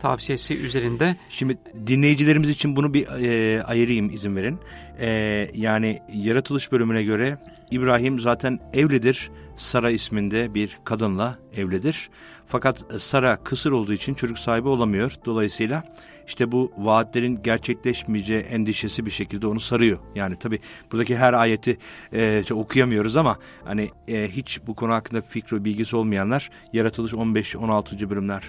tavsiyesi 0.00 0.58
üzerinde. 0.58 1.16
Şimdi 1.28 1.58
dinleyicilerimiz 1.86 2.50
için 2.50 2.76
bunu 2.76 2.94
bir 2.94 3.06
e, 3.06 3.62
ayırayım 3.62 4.10
izin 4.10 4.36
verin. 4.36 4.58
E, 5.00 5.08
yani 5.54 5.98
yaratılış 6.12 6.72
bölümüne 6.72 7.02
göre 7.02 7.38
İbrahim 7.70 8.20
zaten 8.20 8.58
evlidir. 8.72 9.30
Sara 9.56 9.90
isminde 9.90 10.54
bir 10.54 10.78
kadınla 10.84 11.38
evlidir. 11.56 12.10
Fakat 12.44 12.84
Sara 12.98 13.36
kısır 13.36 13.72
olduğu 13.72 13.92
için 13.92 14.14
çocuk 14.14 14.38
sahibi 14.38 14.68
olamıyor. 14.68 15.12
Dolayısıyla 15.24 15.84
işte 16.30 16.52
bu 16.52 16.72
vaatlerin 16.78 17.42
gerçekleşmeyeceği 17.42 18.40
endişesi 18.40 19.06
bir 19.06 19.10
şekilde 19.10 19.46
onu 19.46 19.60
sarıyor. 19.60 19.98
Yani 20.14 20.36
tabi 20.36 20.58
buradaki 20.92 21.16
her 21.16 21.32
ayeti 21.32 21.78
e, 22.12 22.44
okuyamıyoruz 22.50 23.16
ama 23.16 23.38
hani 23.64 23.90
e, 24.08 24.28
hiç 24.28 24.60
bu 24.66 24.74
konu 24.74 24.92
hakkında 24.92 25.22
fikri 25.22 25.64
bilgisi 25.64 25.96
olmayanlar 25.96 26.50
yaratılış 26.72 27.12
15-16. 27.12 28.10
bölümler 28.10 28.42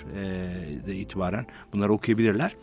e, 0.88 0.94
itibaren 0.94 1.46
bunları 1.74 1.94
okuyabilirler 1.94 2.56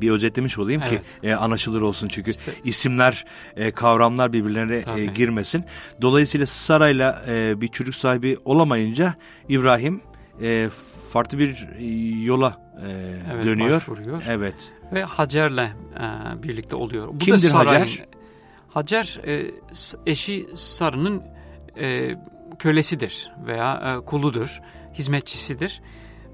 bir 0.00 0.10
özetlemiş 0.10 0.58
olayım 0.58 0.82
evet. 0.88 1.02
ki 1.22 1.28
e, 1.28 1.34
anlaşılır 1.34 1.82
olsun 1.82 2.08
çünkü 2.08 2.30
işte, 2.30 2.52
isimler, 2.64 3.24
e, 3.56 3.70
kavramlar 3.70 4.32
birbirlerine 4.32 5.00
e, 5.00 5.06
girmesin. 5.06 5.64
Dolayısıyla 6.02 6.46
Sara'yla 6.46 7.24
e, 7.28 7.60
bir 7.60 7.68
çocuk 7.68 7.94
sahibi 7.94 8.36
olamayınca 8.44 9.14
İbrahim 9.48 10.00
e, 10.42 10.68
farklı 11.12 11.38
bir 11.38 11.68
e, 11.78 11.84
yola 12.24 12.56
e, 12.86 12.90
evet, 13.32 13.46
dönüyor. 13.46 13.76
Başvuruyor. 13.76 14.22
Evet. 14.28 14.54
Ve 14.92 15.04
Hacer'le 15.04 15.58
e, 15.58 15.72
birlikte 16.42 16.76
oluyor. 16.76 17.08
Bu 17.08 17.18
Kimdir 17.18 17.52
da 17.52 17.58
Hacer? 17.58 18.06
Hacer 18.68 19.20
e, 19.26 19.50
eşi 20.06 20.46
Sarı'nın 20.54 21.22
e, 21.80 22.16
kölesidir 22.58 23.32
veya 23.46 23.96
e, 24.00 24.04
kuludur, 24.04 24.60
hizmetçisidir. 24.94 25.82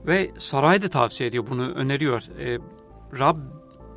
Ve 0.06 0.30
saray 0.38 0.82
da 0.82 0.88
tavsiye 0.88 1.28
ediyor 1.28 1.46
bunu 1.50 1.70
öneriyor. 1.70 2.22
E, 2.40 2.58
Rab 3.18 3.36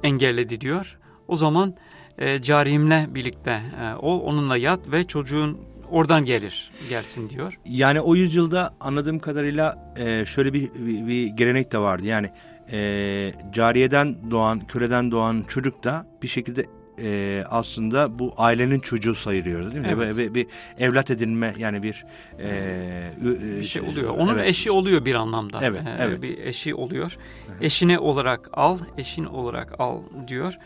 engelledi 0.04 0.62
diyor. 0.62 0.98
O 1.28 1.36
zaman 1.36 1.76
e, 2.18 2.42
cariyimle 2.42 3.08
birlikte 3.10 3.62
e, 3.82 3.96
ol, 3.96 4.22
onunla 4.22 4.58
yat 4.58 4.92
ve 4.92 5.04
çocuğun 5.04 5.71
oradan 5.92 6.26
gelir, 6.26 6.72
gelsin 6.90 7.30
diyor. 7.30 7.60
Yani 7.66 8.02
o 8.02 8.16
yüzyılda 8.16 8.74
anladığım 8.80 9.20
kadarıyla 9.20 9.94
e, 9.98 10.26
şöyle 10.26 10.54
bir, 10.54 10.74
bir, 10.74 11.08
bir 11.08 11.28
gelenek 11.28 11.72
de 11.72 11.78
vardı. 11.78 12.06
Yani 12.06 12.30
e, 12.72 13.34
cariyeden 13.52 14.32
doğan, 14.32 14.60
köleden 14.60 15.12
doğan 15.12 15.44
çocuk 15.48 15.84
da 15.84 16.06
bir 16.22 16.28
şekilde 16.28 16.66
e, 17.04 17.44
aslında 17.50 18.20
bu 18.20 18.34
ailenin 18.38 18.80
çocuğu 18.80 19.16
sayılıyor 19.16 19.72
değil 19.72 19.82
mi? 19.82 19.90
Evet. 19.92 20.18
Ve, 20.18 20.36
bir 20.36 20.48
evlat 20.80 21.12
edinme 21.12 21.54
yani 21.58 21.84
bir 21.84 22.06
e, 22.40 23.12
bir 23.22 23.64
şey 23.64 23.82
oluyor. 23.82 24.10
Onun 24.10 24.36
evet. 24.36 24.48
eşi 24.48 24.72
oluyor 24.72 25.06
bir 25.06 25.16
anlamda. 25.16 25.60
Evet, 25.62 25.82
ee, 25.88 25.96
evet. 26.00 26.22
Bir 26.22 26.38
eşi 26.38 26.76
oluyor. 26.76 27.18
Eşine 27.62 28.00
olarak 28.00 28.50
al, 28.54 28.80
eşin 28.98 29.26
olarak 29.26 29.80
al 29.80 30.02
diyor 30.28 30.58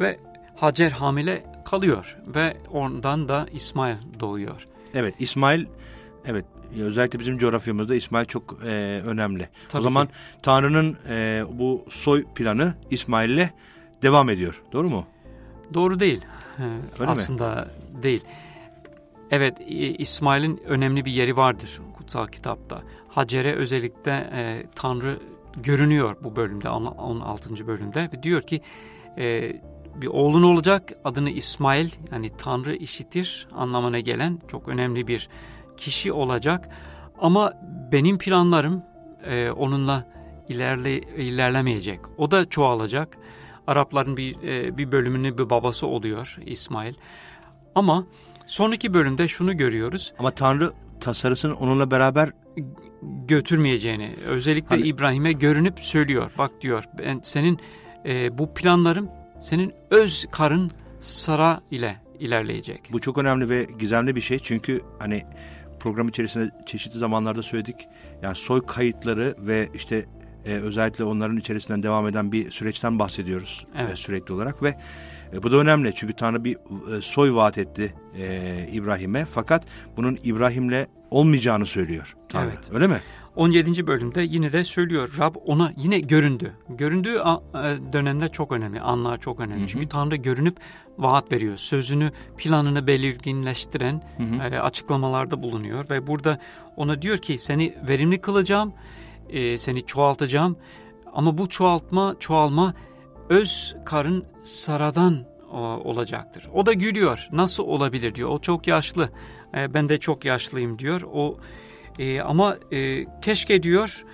ve 0.00 0.18
Hacer 0.56 0.90
hamile 0.90 1.44
kalıyor 1.64 2.18
ve 2.26 2.56
ondan 2.72 3.28
da 3.28 3.46
İsmail 3.52 3.96
doğuyor. 4.20 4.68
Evet, 4.94 5.14
İsmail 5.18 5.66
evet 6.26 6.44
özellikle 6.80 7.18
bizim 7.18 7.38
coğrafyamızda 7.38 7.94
İsmail 7.94 8.26
çok 8.26 8.58
e, 8.64 9.00
önemli. 9.06 9.48
Tabii 9.68 9.80
o 9.80 9.82
zaman 9.82 10.06
ki. 10.06 10.12
Tanrı'nın 10.42 10.96
e, 11.08 11.44
bu 11.52 11.84
soy 11.90 12.24
planı 12.34 12.74
İsmail'le 12.90 13.50
devam 14.02 14.30
ediyor. 14.30 14.62
Doğru 14.72 14.90
mu? 14.90 15.06
Doğru 15.74 16.00
değil. 16.00 16.24
Öyle 17.00 17.10
Aslında 17.10 17.54
mi? 17.54 18.02
değil. 18.02 18.24
Evet 19.30 19.56
İsmail'in 19.98 20.60
önemli 20.66 21.04
bir 21.04 21.12
yeri 21.12 21.36
vardır 21.36 21.80
kutsal 21.96 22.26
kitapta. 22.26 22.82
Hacer'e 23.08 23.54
özellikle 23.54 24.30
e, 24.32 24.66
Tanrı 24.74 25.18
görünüyor 25.56 26.16
bu 26.24 26.36
bölümde 26.36 26.68
16. 26.68 27.66
bölümde 27.66 28.10
ve 28.12 28.22
diyor 28.22 28.42
ki 28.42 28.60
e, 29.18 29.52
bir 29.94 30.06
oğlun 30.06 30.42
olacak. 30.42 30.92
Adını 31.04 31.30
İsmail 31.30 31.90
yani 32.12 32.30
Tanrı 32.38 32.76
işitir 32.76 33.48
anlamına 33.52 34.00
gelen 34.00 34.38
çok 34.48 34.68
önemli 34.68 35.06
bir 35.06 35.28
kişi 35.76 36.12
olacak. 36.12 36.68
Ama 37.20 37.52
benim 37.92 38.18
planlarım 38.18 38.82
e, 39.24 39.50
onunla 39.50 40.06
ilerle, 40.48 40.98
ilerlemeyecek. 41.00 42.00
O 42.18 42.30
da 42.30 42.48
çoğalacak. 42.48 43.18
Arapların 43.66 44.16
bir, 44.16 44.42
e, 44.42 44.78
bir 44.78 44.92
bölümünün 44.92 45.38
bir 45.38 45.50
babası 45.50 45.86
oluyor 45.86 46.36
İsmail. 46.46 46.94
Ama 47.74 48.06
sonraki 48.46 48.94
bölümde 48.94 49.28
şunu 49.28 49.56
görüyoruz. 49.56 50.14
Ama 50.18 50.30
Tanrı 50.30 50.72
tasarısını 51.00 51.54
onunla 51.54 51.90
beraber 51.90 52.30
götürmeyeceğini 53.02 54.10
özellikle 54.26 54.76
hani... 54.76 54.82
İbrahim'e 54.82 55.32
görünüp 55.32 55.80
söylüyor. 55.80 56.30
Bak 56.38 56.50
diyor 56.60 56.84
ben 56.98 57.20
senin 57.22 57.58
e, 58.06 58.38
bu 58.38 58.54
planlarım 58.54 59.08
senin 59.42 59.72
öz 59.90 60.26
karın 60.30 60.70
Sara 61.00 61.60
ile 61.70 61.96
ilerleyecek. 62.18 62.80
Bu 62.92 63.00
çok 63.00 63.18
önemli 63.18 63.48
ve 63.48 63.66
gizemli 63.78 64.16
bir 64.16 64.20
şey 64.20 64.38
çünkü 64.38 64.80
hani 64.98 65.22
program 65.80 66.08
içerisinde 66.08 66.50
çeşitli 66.66 66.98
zamanlarda 66.98 67.42
söyledik. 67.42 67.76
Yani 68.22 68.36
soy 68.36 68.66
kayıtları 68.66 69.34
ve 69.38 69.68
işte 69.74 70.04
e, 70.44 70.52
özellikle 70.52 71.04
onların 71.04 71.36
içerisinden 71.36 71.82
devam 71.82 72.08
eden 72.08 72.32
bir 72.32 72.50
süreçten 72.50 72.98
bahsediyoruz 72.98 73.66
e, 73.74 73.82
evet. 73.82 73.92
e, 73.92 73.96
sürekli 73.96 74.34
olarak 74.34 74.62
ve 74.62 74.74
e, 75.32 75.42
bu 75.42 75.52
da 75.52 75.56
önemli 75.56 75.92
çünkü 75.94 76.12
Tanrı 76.12 76.44
bir 76.44 76.56
e, 76.96 77.02
soy 77.02 77.34
vaat 77.34 77.58
etti 77.58 77.94
e, 78.18 78.68
İbrahim'e 78.72 79.24
fakat 79.24 79.64
bunun 79.96 80.18
İbrahim'le 80.22 80.86
olmayacağını 81.10 81.66
söylüyor 81.66 82.16
Tanrı. 82.28 82.50
Evet. 82.50 82.70
Öyle 82.72 82.86
mi? 82.86 83.00
17. 83.36 83.86
bölümde 83.86 84.22
yine 84.22 84.52
de 84.52 84.64
söylüyor 84.64 85.14
Rab 85.18 85.34
ona 85.46 85.72
yine 85.76 86.00
göründü. 86.00 86.52
Göründüğü 86.68 87.14
e, 87.14 87.92
dönemde 87.92 88.28
çok 88.28 88.52
önemli, 88.52 88.80
anlar 88.80 89.20
çok 89.20 89.40
önemli. 89.40 89.60
Hı 89.60 89.64
hı. 89.64 89.68
Çünkü 89.68 89.88
Tanrı 89.88 90.16
görünüp 90.16 90.56
vaat 90.98 91.32
veriyor. 91.32 91.56
Sözünü, 91.56 92.10
planını 92.36 92.86
belirginleştiren 92.86 94.02
hı 94.16 94.22
hı. 94.22 94.54
E, 94.54 94.60
açıklamalarda 94.60 95.42
bulunuyor. 95.42 95.90
Ve 95.90 96.06
burada 96.06 96.38
ona 96.76 97.02
diyor 97.02 97.18
ki 97.18 97.38
seni 97.38 97.74
verimli 97.88 98.20
kılacağım, 98.20 98.72
e, 99.30 99.58
seni 99.58 99.86
çoğaltacağım. 99.86 100.56
Ama 101.12 101.38
bu 101.38 101.48
çoğaltma, 101.48 102.16
çoğalma 102.20 102.74
öz 103.28 103.76
karın 103.84 104.24
Sara'dan 104.44 105.32
olacaktır. 105.84 106.48
O 106.54 106.66
da 106.66 106.72
gülüyor. 106.72 107.28
Nasıl 107.32 107.64
olabilir 107.64 108.14
diyor. 108.14 108.28
O 108.28 108.38
çok 108.38 108.66
yaşlı. 108.66 109.08
Ben 109.54 109.88
de 109.88 109.98
çok 109.98 110.24
yaşlıyım 110.24 110.78
diyor. 110.78 111.02
O 111.12 111.38
e, 111.98 112.20
ama 112.20 112.56
e, 112.72 113.06
keşke 113.20 113.62
diyor 113.62 114.04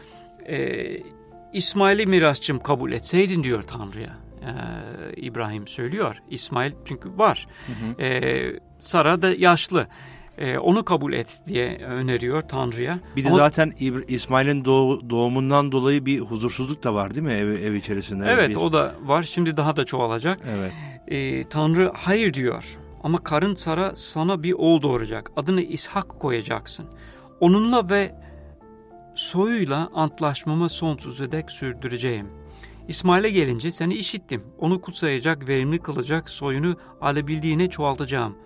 e, 0.48 0.86
İsmail'i 1.52 2.06
mirasçım 2.06 2.60
kabul 2.60 2.92
etseydin 2.92 3.44
diyor 3.44 3.62
Tanrı'ya. 3.62 4.16
E, 4.42 4.50
İbrahim 5.16 5.66
söylüyor. 5.66 6.16
İsmail 6.30 6.72
çünkü 6.84 7.18
var. 7.18 7.46
Hı 7.66 7.72
hı. 7.72 8.02
E, 8.02 8.60
Sara 8.80 9.22
da 9.22 9.30
yaşlı. 9.30 9.86
E, 10.38 10.58
onu 10.58 10.84
kabul 10.84 11.12
et 11.12 11.26
diye 11.46 11.78
öneriyor 11.78 12.40
Tanrı'ya. 12.40 12.98
Bir 13.16 13.24
de 13.24 13.28
Ama, 13.28 13.36
zaten 13.36 13.72
İsmail'in 14.08 14.64
doğ, 14.64 15.10
doğumundan 15.10 15.72
dolayı 15.72 16.06
bir 16.06 16.20
huzursuzluk 16.20 16.84
da 16.84 16.94
var 16.94 17.14
değil 17.14 17.26
mi 17.26 17.32
ev, 17.32 17.48
ev 17.48 17.72
içerisinde? 17.72 18.24
Evet 18.28 18.50
bir... 18.50 18.56
o 18.56 18.72
da 18.72 18.94
var. 19.04 19.22
Şimdi 19.22 19.56
daha 19.56 19.76
da 19.76 19.84
çoğalacak. 19.84 20.40
Evet. 20.58 20.72
E, 21.08 21.44
Tanrı 21.44 21.92
hayır 21.94 22.34
diyor. 22.34 22.78
Ama 23.02 23.24
karın 23.24 23.54
Sara 23.54 23.94
sana 23.94 24.42
bir 24.42 24.52
oğul 24.52 24.82
doğuracak. 24.82 25.32
Adını 25.36 25.62
İshak 25.62 26.20
koyacaksın. 26.20 26.86
Onunla 27.40 27.90
ve 27.90 28.14
soyuyla 29.14 29.90
antlaşmamı 29.94 30.68
sonsuza 30.68 31.32
dek 31.32 31.50
sürdüreceğim. 31.50 32.26
İsmail'e 32.88 33.30
gelince 33.30 33.70
seni 33.70 33.94
işittim. 33.94 34.44
Onu 34.58 34.80
kutsayacak, 34.80 35.48
verimli 35.48 35.78
kılacak, 35.78 36.30
soyunu 36.30 36.76
alabildiğine 37.00 37.70
çoğaltacağım. 37.70 38.36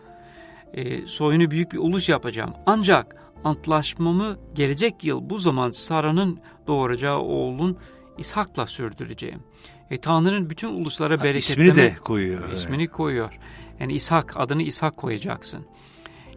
E, 0.72 1.06
soyunu 1.06 1.50
büyük 1.50 1.72
bir 1.72 1.78
ulus 1.78 2.08
yapacağım. 2.08 2.54
Ancak 2.66 3.16
antlaşmamı 3.44 4.38
gelecek 4.54 5.04
yıl 5.04 5.30
bu 5.30 5.38
zaman 5.38 5.70
Sara'nın 5.70 6.40
doğuracağı 6.66 7.18
oğlun 7.18 7.78
İshak'la 8.18 8.66
sürdüreceğim. 8.66 9.42
E, 9.90 10.00
Tanrı'nın 10.00 10.50
bütün 10.50 10.68
uluslara 10.68 11.22
bereketleme... 11.22 11.68
İsmini 11.68 11.74
de 11.74 11.94
koyuyor. 12.04 12.52
İsmini 12.52 12.88
koyuyor. 12.88 13.38
Yani 13.80 13.92
İshak, 13.92 14.34
adını 14.36 14.62
İshak 14.62 14.96
koyacaksın. 14.96 15.66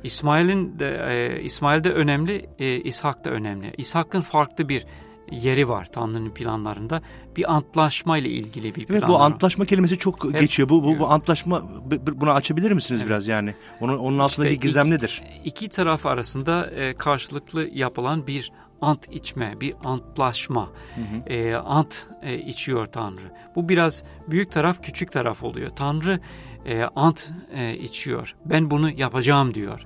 İsmail'in 0.06 0.80
de 0.80 1.08
e, 1.10 1.42
İsmail 1.44 1.84
de 1.84 1.92
önemli, 1.92 2.50
e, 2.60 2.80
İshak 2.80 3.26
da 3.26 3.30
önemli. 3.30 3.74
İshak'ın 3.78 4.22
farklı 4.22 4.70
bir 4.70 4.86
yeri 5.32 5.70
var 5.70 5.88
Tanrı'nın 5.92 6.30
planlarında. 6.30 7.02
Bir 7.38 7.54
antlaşma 7.54 8.18
ile 8.18 8.30
ilgili 8.30 8.76
bir 8.76 8.86
plan. 8.86 8.98
Evet 8.98 9.10
bu 9.10 9.20
antlaşma 9.20 9.66
kelimesi 9.66 9.98
çok 9.98 10.24
Hep, 10.24 10.40
geçiyor. 10.40 10.70
Bu, 10.70 10.84
bu 10.84 11.00
bu 11.00 11.08
antlaşma 11.08 11.64
bunu 12.12 12.32
açabilir 12.32 12.72
misiniz 12.72 13.02
evet. 13.02 13.10
biraz 13.10 13.28
yani? 13.28 13.54
Onun 13.82 13.98
onun 13.98 14.20
altındaki 14.20 14.54
işte 14.54 14.68
gizem 14.68 14.90
nedir? 14.90 15.24
İki 15.46 15.70
taraf 15.70 16.06
arasında 16.06 16.72
e, 16.72 16.94
karşılıklı 16.94 17.70
yapılan 17.74 18.28
bir 18.28 18.52
ant 18.82 19.10
içme, 19.12 19.54
bir 19.62 19.74
antlaşma. 19.84 20.70
Hı 20.96 21.02
hı. 21.02 21.34
E, 21.34 21.56
ant 21.56 22.08
e, 22.22 22.38
içiyor 22.38 22.86
Tanrı. 22.86 23.32
Bu 23.56 23.70
biraz 23.70 24.04
büyük 24.28 24.52
taraf, 24.52 24.84
küçük 24.84 25.12
taraf 25.12 25.44
oluyor. 25.44 25.70
Tanrı 25.76 26.20
e, 26.66 26.84
ant 26.84 27.30
e, 27.54 27.78
içiyor. 27.78 28.36
Ben 28.46 28.72
bunu 28.72 28.90
yapacağım 28.90 29.54
diyor. 29.54 29.86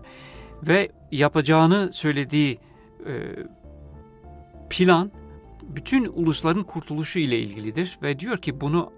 Ve 0.64 0.90
yapacağını 1.12 1.92
söylediği 1.92 2.60
e, 3.08 3.14
plan 4.70 5.12
bütün 5.62 6.06
ulusların 6.06 6.64
kurtuluşu 6.64 7.20
ile 7.20 7.40
ilgilidir. 7.40 8.00
Ve 8.02 8.20
diyor 8.20 8.38
ki 8.38 8.62
bunu 8.62 8.92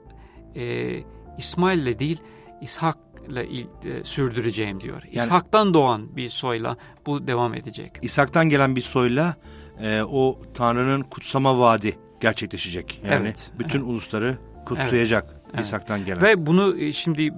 e, 0.55 0.93
İsmail'le 1.37 1.99
değil 1.99 2.21
İshak'la 2.61 3.43
e, 3.43 4.03
sürdüreceğim 4.03 4.79
diyor. 4.79 5.03
Yani, 5.11 5.25
İshak'tan 5.25 5.73
doğan 5.73 6.15
bir 6.15 6.29
soyla 6.29 6.77
bu 7.05 7.27
devam 7.27 7.53
edecek. 7.53 7.91
İshak'tan 8.01 8.49
gelen 8.49 8.75
bir 8.75 8.81
soyla 8.81 9.35
e, 9.81 10.01
o 10.01 10.39
Tanrı'nın 10.53 11.01
kutsama 11.01 11.59
vaadi 11.59 11.97
gerçekleşecek. 12.21 13.01
Yani 13.05 13.21
evet. 13.21 13.51
bütün 13.59 13.81
ulusları 13.81 14.37
kutsayacak 14.65 15.25
evet. 15.53 15.65
İshak'tan 15.65 16.05
gelen. 16.05 16.21
Ve 16.21 16.45
bunu 16.45 16.77
e, 16.77 16.93
şimdi 16.93 17.33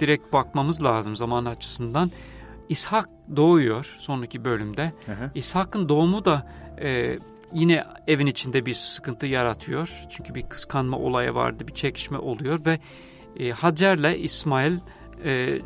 direkt 0.00 0.32
bakmamız 0.32 0.84
lazım 0.84 1.16
zaman 1.16 1.44
açısından. 1.44 2.10
İshak 2.68 3.08
doğuyor 3.36 3.96
sonraki 3.98 4.44
bölümde. 4.44 4.92
İshak'ın 5.34 5.88
doğumu 5.88 6.24
da 6.24 6.46
e, 6.82 7.18
yine 7.52 7.84
evin 8.06 8.26
içinde 8.26 8.66
bir 8.66 8.74
sıkıntı 8.74 9.26
yaratıyor. 9.26 10.06
Çünkü 10.08 10.34
bir 10.34 10.42
kıskanma 10.42 10.98
olayı 10.98 11.34
vardı, 11.34 11.68
bir 11.68 11.74
çekişme 11.74 12.18
oluyor 12.18 12.60
ve 12.66 12.78
e, 13.38 13.50
Hacer'le 13.50 14.18
İsmail 14.18 14.78
e, 15.24 15.58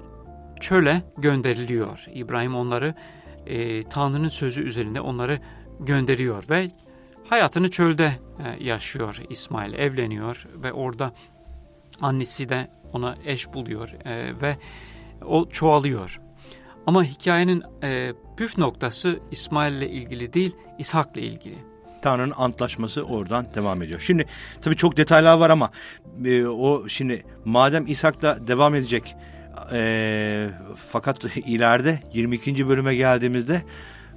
çöle 0.61 1.03
gönderiliyor. 1.19 2.07
İbrahim 2.15 2.55
onları 2.55 2.95
e, 3.47 3.83
Tanrı'nın 3.83 4.29
sözü 4.29 4.63
üzerinde 4.63 5.01
onları 5.01 5.41
gönderiyor 5.81 6.45
ve 6.51 6.71
hayatını 7.33 7.71
çölde 7.71 8.13
e, 8.45 8.65
yaşıyor 8.65 9.21
İsmail. 9.31 9.75
Evleniyor 9.75 10.47
ve 10.55 10.73
orada 10.73 11.13
annesi 12.01 12.49
de 12.49 12.71
ona 12.93 13.17
eş 13.25 13.53
buluyor 13.55 13.89
e, 14.05 14.41
ve 14.43 14.57
o 15.25 15.49
çoğalıyor. 15.49 16.21
Ama 16.87 17.05
hikayenin 17.05 17.63
e, 17.83 18.13
püf 18.37 18.59
noktası 18.59 19.21
İsmail 19.31 19.73
ile 19.73 19.91
ilgili 19.91 20.33
değil, 20.33 20.57
İshak 20.79 21.17
ile 21.17 21.27
ilgili. 21.27 21.59
Tanrı'nın 22.03 22.35
antlaşması 22.37 23.03
oradan 23.03 23.47
devam 23.55 23.83
ediyor. 23.83 24.01
Şimdi 24.01 24.27
tabii 24.61 24.77
çok 24.77 24.97
detaylar 24.97 25.39
var 25.39 25.51
ama 25.51 25.71
e, 26.25 26.47
o 26.47 26.89
şimdi 26.89 27.23
madem 27.45 27.87
İshak 27.87 28.23
da 28.23 28.47
devam 28.47 28.75
edecek 28.75 29.17
e, 29.73 30.49
fakat 30.91 31.37
ileride 31.37 32.01
22. 32.13 32.69
bölüme 32.69 32.95
geldiğimizde 32.95 33.63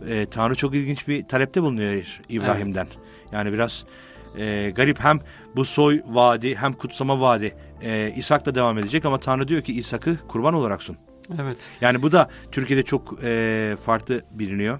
e, 0.10 0.26
Tanrı 0.26 0.56
çok 0.56 0.76
ilginç 0.76 1.08
bir 1.08 1.28
talepte 1.28 1.62
bulunuyor 1.62 2.22
İbrahim'den. 2.30 2.86
Evet. 2.86 3.05
Yani 3.32 3.54
biraz 3.54 3.86
e, 4.38 4.72
garip 4.76 5.00
hem 5.00 5.20
bu 5.56 5.66
soy 5.66 6.02
vaadi 6.08 6.56
hem 6.56 6.74
kutsama 6.74 7.22
vaadi 7.22 7.56
e, 7.82 8.14
İshak'la 8.16 8.56
devam 8.56 8.78
edecek 8.78 9.06
ama 9.06 9.20
Tanrı 9.20 9.48
diyor 9.48 9.62
ki 9.62 9.80
İshak'ı 9.80 10.18
kurban 10.28 10.54
olarak 10.54 10.84
sun. 10.84 10.98
Evet. 11.42 11.70
Yani 11.82 12.04
bu 12.04 12.12
da 12.12 12.30
Türkiye'de 12.52 12.84
çok 12.84 13.24
e, 13.24 13.76
farklı 13.86 14.22
biliniyor. 14.32 14.80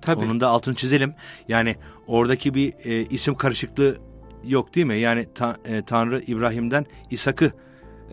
Tabii. 0.00 0.24
Onun 0.24 0.40
da 0.40 0.48
altını 0.48 0.74
çizelim. 0.74 1.14
Yani 1.48 1.76
oradaki 2.06 2.54
bir 2.54 2.72
e, 2.84 3.04
isim 3.04 3.34
karışıklığı 3.34 3.98
yok 4.44 4.74
değil 4.74 4.86
mi? 4.86 4.96
Yani 4.96 5.26
ta, 5.34 5.56
e, 5.64 5.82
Tanrı 5.82 6.20
İbrahim'den 6.20 6.86
İshak'ı 7.10 7.52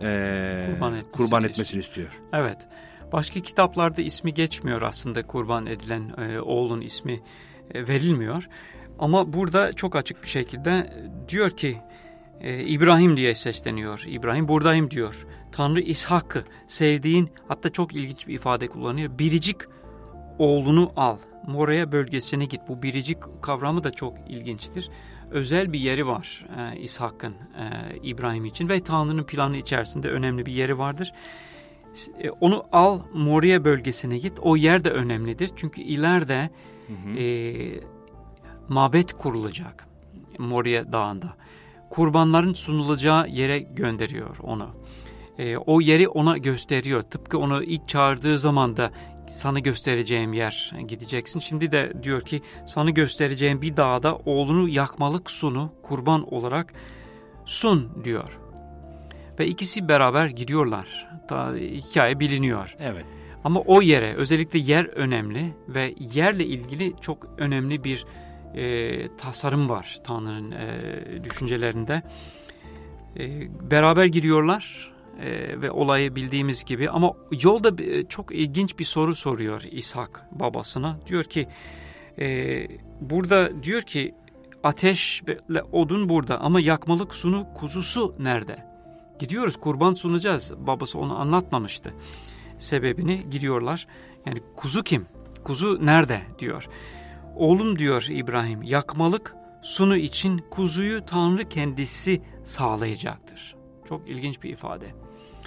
e, 0.02 0.66
kurban, 0.72 0.94
etmesini, 0.94 1.12
kurban 1.12 1.44
etmesini 1.44 1.80
istiyor. 1.80 2.20
Evet. 2.32 2.68
Başka 3.12 3.40
kitaplarda 3.40 4.02
ismi 4.02 4.34
geçmiyor 4.34 4.82
aslında 4.82 5.26
kurban 5.26 5.66
edilen 5.66 6.12
e, 6.18 6.40
oğlun 6.40 6.80
ismi 6.80 7.20
e, 7.74 7.88
verilmiyor. 7.88 8.48
Ama 8.98 9.32
burada 9.32 9.72
çok 9.72 9.96
açık 9.96 10.22
bir 10.22 10.28
şekilde 10.28 10.70
e, 10.70 11.28
diyor 11.28 11.50
ki 11.50 11.78
e, 12.40 12.64
İbrahim 12.64 13.16
diye 13.16 13.34
sesleniyor. 13.34 14.04
İbrahim 14.06 14.48
buradayım 14.48 14.90
diyor. 14.90 15.26
Tanrı 15.52 15.80
İshak'ı 15.80 16.44
sevdiğin 16.66 17.30
hatta 17.48 17.70
çok 17.70 17.94
ilginç 17.94 18.28
bir 18.28 18.34
ifade 18.34 18.68
kullanıyor. 18.68 19.18
Biricik 19.18 19.56
oğlunu 20.38 20.92
al. 20.96 21.18
Morea 21.46 21.92
bölgesine 21.92 22.44
git. 22.44 22.60
Bu 22.68 22.82
biricik 22.82 23.18
kavramı 23.42 23.84
da 23.84 23.90
çok 23.90 24.14
ilginçtir. 24.28 24.90
özel 25.30 25.72
bir 25.72 25.78
yeri 25.78 26.06
var 26.06 26.46
e, 26.58 26.80
İshak'ın 26.80 27.32
e, 27.32 27.96
İbrahim 28.02 28.44
için 28.44 28.68
ve 28.68 28.80
Tanrı'nın 28.80 29.24
planı 29.24 29.56
içerisinde 29.56 30.08
önemli 30.08 30.46
bir 30.46 30.52
yeri 30.52 30.78
vardır. 30.78 31.12
E, 32.22 32.30
onu 32.30 32.64
al 32.72 33.00
Moria 33.14 33.64
bölgesine 33.64 34.18
git. 34.18 34.32
O 34.42 34.56
yer 34.56 34.84
de 34.84 34.90
önemlidir. 34.90 35.50
Çünkü 35.56 35.80
ileride 35.80 36.50
hı 36.86 36.92
hı. 36.92 37.18
E, 37.18 37.97
mabet 38.68 39.12
kurulacak 39.12 39.88
Moria 40.38 40.92
Dağı'nda. 40.92 41.36
Kurbanların 41.90 42.52
sunulacağı 42.52 43.28
yere 43.28 43.58
gönderiyor 43.58 44.36
onu. 44.42 44.68
E, 45.38 45.56
o 45.56 45.80
yeri 45.80 46.08
ona 46.08 46.38
gösteriyor. 46.38 47.02
Tıpkı 47.02 47.38
onu 47.38 47.62
ilk 47.62 47.88
çağırdığı 47.88 48.38
zaman 48.38 48.76
da 48.76 48.90
sana 49.28 49.58
göstereceğim 49.58 50.32
yer 50.32 50.72
gideceksin. 50.88 51.40
Şimdi 51.40 51.72
de 51.72 51.92
diyor 52.02 52.20
ki 52.20 52.42
sana 52.66 52.90
göstereceğim 52.90 53.62
bir 53.62 53.76
dağda 53.76 54.16
oğlunu 54.16 54.68
yakmalık 54.68 55.30
sunu 55.30 55.72
kurban 55.82 56.34
olarak 56.34 56.72
sun 57.44 58.04
diyor. 58.04 58.38
Ve 59.38 59.46
ikisi 59.46 59.88
beraber 59.88 60.26
gidiyorlar. 60.26 61.08
Daha 61.28 61.54
hikaye 61.54 62.20
biliniyor. 62.20 62.76
Evet. 62.80 63.04
Ama 63.44 63.60
o 63.60 63.82
yere 63.82 64.14
özellikle 64.14 64.58
yer 64.58 64.84
önemli 64.84 65.54
ve 65.68 65.94
yerle 65.98 66.44
ilgili 66.46 66.94
çok 67.00 67.26
önemli 67.38 67.84
bir 67.84 68.04
e, 68.54 69.16
tasarım 69.16 69.68
var 69.68 69.98
Tanrı'nın 70.04 70.50
e, 70.50 71.24
düşüncelerinde. 71.24 72.02
E, 73.18 73.48
beraber 73.70 74.04
gidiyorlar 74.04 74.92
e, 75.22 75.60
ve 75.60 75.70
olayı 75.70 76.16
bildiğimiz 76.16 76.64
gibi 76.64 76.90
ama 76.90 77.12
yolda 77.42 77.82
e, 77.82 78.04
çok 78.08 78.34
ilginç 78.34 78.78
bir 78.78 78.84
soru 78.84 79.14
soruyor 79.14 79.62
İshak 79.70 80.26
babasına. 80.40 80.98
Diyor 81.06 81.24
ki 81.24 81.48
e, 82.18 82.66
burada 83.00 83.62
diyor 83.62 83.82
ki 83.82 84.14
ateş 84.62 85.22
ve 85.48 85.62
odun 85.62 86.08
burada 86.08 86.40
ama 86.40 86.60
yakmalık 86.60 87.14
sunu 87.14 87.46
kuzusu 87.54 88.14
nerede? 88.18 88.68
Gidiyoruz 89.18 89.56
kurban 89.56 89.94
sunacağız. 89.94 90.52
Babası 90.58 90.98
onu 90.98 91.20
anlatmamıştı. 91.20 91.94
Sebebini 92.58 93.30
gidiyorlar. 93.30 93.86
Yani 94.26 94.42
kuzu 94.56 94.82
kim? 94.82 95.06
Kuzu 95.44 95.86
nerede 95.86 96.22
diyor. 96.38 96.68
Oğlum 97.38 97.78
diyor 97.78 98.06
İbrahim 98.10 98.62
yakmalık 98.62 99.34
sunu 99.62 99.96
için 99.96 100.38
kuzuyu 100.50 101.04
Tanrı 101.04 101.48
kendisi 101.48 102.22
sağlayacaktır. 102.44 103.56
Çok 103.88 104.08
ilginç 104.08 104.42
bir 104.42 104.50
ifade. 104.50 104.86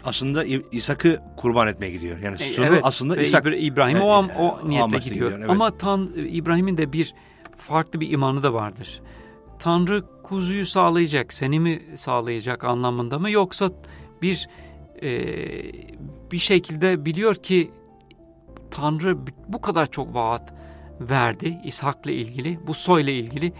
Aslında 0.03 0.43
İshak'ı 0.71 1.19
kurban 1.37 1.67
etmeye 1.67 1.91
gidiyor. 1.91 2.19
Yani 2.19 2.35
e, 2.41 2.53
sunu 2.53 2.65
evet, 2.65 2.81
aslında 2.83 3.21
İshak. 3.21 3.45
İbrahim 3.45 4.01
o, 4.01 4.07
o, 4.07 4.25
o 4.37 4.69
niyetle 4.69 4.97
gidiyor. 4.97 5.01
gidiyor 5.13 5.31
evet. 5.39 5.49
Ama 5.49 5.77
Tan 5.77 6.09
İbrahim'in 6.15 6.77
de 6.77 6.93
bir 6.93 7.13
farklı 7.57 7.99
bir 7.99 8.11
imanı 8.11 8.43
da 8.43 8.53
vardır. 8.53 9.01
Tanrı 9.59 10.03
kuzuyu 10.23 10.65
sağlayacak, 10.65 11.33
seni 11.33 11.59
mi 11.59 11.81
sağlayacak 11.95 12.63
anlamında 12.63 13.19
mı 13.19 13.31
yoksa 13.31 13.69
bir 14.21 14.49
e, 15.01 15.11
bir 16.31 16.37
şekilde 16.37 17.05
biliyor 17.05 17.35
ki 17.35 17.71
Tanrı 18.71 19.17
bu 19.47 19.61
kadar 19.61 19.91
çok 19.91 20.15
vaat 20.15 20.53
verdi 21.09 21.57
İshak'la 21.63 22.11
ilgili, 22.11 22.59
bu 22.67 22.73
soyla 22.73 23.13
ilgili. 23.13 23.53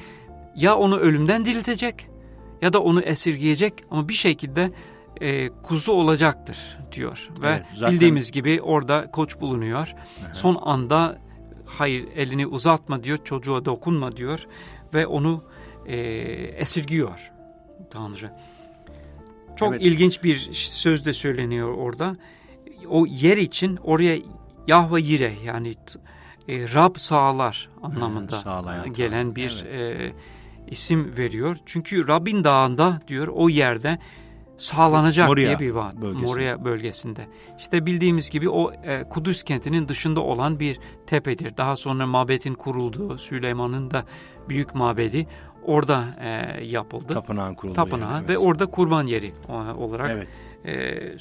Ya 0.56 0.76
onu 0.76 0.98
ölümden 0.98 1.46
diriltecek 1.46 2.08
ya 2.62 2.74
da 2.74 2.82
onu 2.84 3.02
esirgeyecek 3.02 3.74
ama 3.92 4.10
bir 4.10 4.14
şekilde 4.14 4.72
e, 5.22 5.50
kuzu 5.50 5.92
olacaktır 5.92 6.78
diyor. 6.92 7.30
Ve 7.42 7.48
evet, 7.48 7.64
zaten... 7.76 7.94
bildiğimiz 7.94 8.32
gibi 8.32 8.62
orada 8.62 9.12
koç 9.12 9.40
bulunuyor. 9.40 9.88
Aha. 9.88 10.34
Son 10.34 10.60
anda 10.62 11.18
hayır 11.66 12.08
elini 12.16 12.48
uzatma 12.48 13.04
diyor, 13.04 13.18
çocuğa 13.24 13.66
dokunma 13.66 14.18
diyor 14.18 14.48
ve 14.94 15.08
onu 15.08 15.44
e, 15.86 15.98
esirgiyor 16.58 17.32
Tanrı. 17.90 18.32
Çok 19.56 19.74
evet. 19.74 19.82
ilginç 19.82 20.24
bir 20.24 20.36
söz 20.54 21.06
de 21.06 21.14
söyleniyor 21.14 21.74
orada. 21.74 22.16
O 22.90 23.06
yer 23.06 23.38
için 23.38 23.78
oraya 23.84 24.18
Yahve 24.68 25.02
Yire 25.02 25.34
yani 25.46 25.74
e, 26.52 26.74
Rab 26.74 26.96
sağlar 26.96 27.70
anlamında 27.84 28.40
Sağlayan, 28.40 28.94
gelen 28.94 29.36
bir 29.36 29.66
evet. 29.70 30.14
e, 30.14 30.14
isim 30.68 31.18
veriyor. 31.18 31.58
Çünkü 31.66 32.08
Rabbin 32.08 32.44
dağında 32.44 33.02
diyor 33.08 33.28
o 33.28 33.50
yerde 33.50 34.00
sağlanacak 34.58 35.28
Moria 35.28 35.46
diye 35.48 35.60
bir 35.60 35.72
vaat. 35.72 35.96
Bölgesi. 35.96 36.26
Moria 36.26 36.66
bölgesinde. 36.66 37.28
İşte 37.60 37.86
bildiğimiz 37.86 38.30
gibi 38.30 38.50
o 38.50 38.74
e, 38.74 39.04
Kudüs 39.04 39.44
kentinin 39.44 39.88
dışında 39.88 40.22
olan 40.22 40.60
bir 40.60 40.80
tepedir. 41.08 41.58
Daha 41.58 41.76
sonra 41.76 42.08
mabetin 42.08 42.54
kurulduğu 42.54 43.18
Süleyman'ın 43.18 43.92
da 43.92 44.06
büyük 44.50 44.76
mabedi 44.76 45.28
orada 45.64 46.06
e, 46.20 46.64
yapıldı. 46.66 47.14
Tapınağın 47.14 47.54
kurulduğu 47.54 47.76
Tapınağı 47.76 48.12
yani, 48.12 48.20
evet. 48.20 48.30
ve 48.30 48.38
orada 48.38 48.66
kurban 48.66 49.08
yeri 49.08 49.34
e, 49.50 49.54
olarak. 49.54 50.10
Evet. 50.10 50.28
E, 50.66 50.74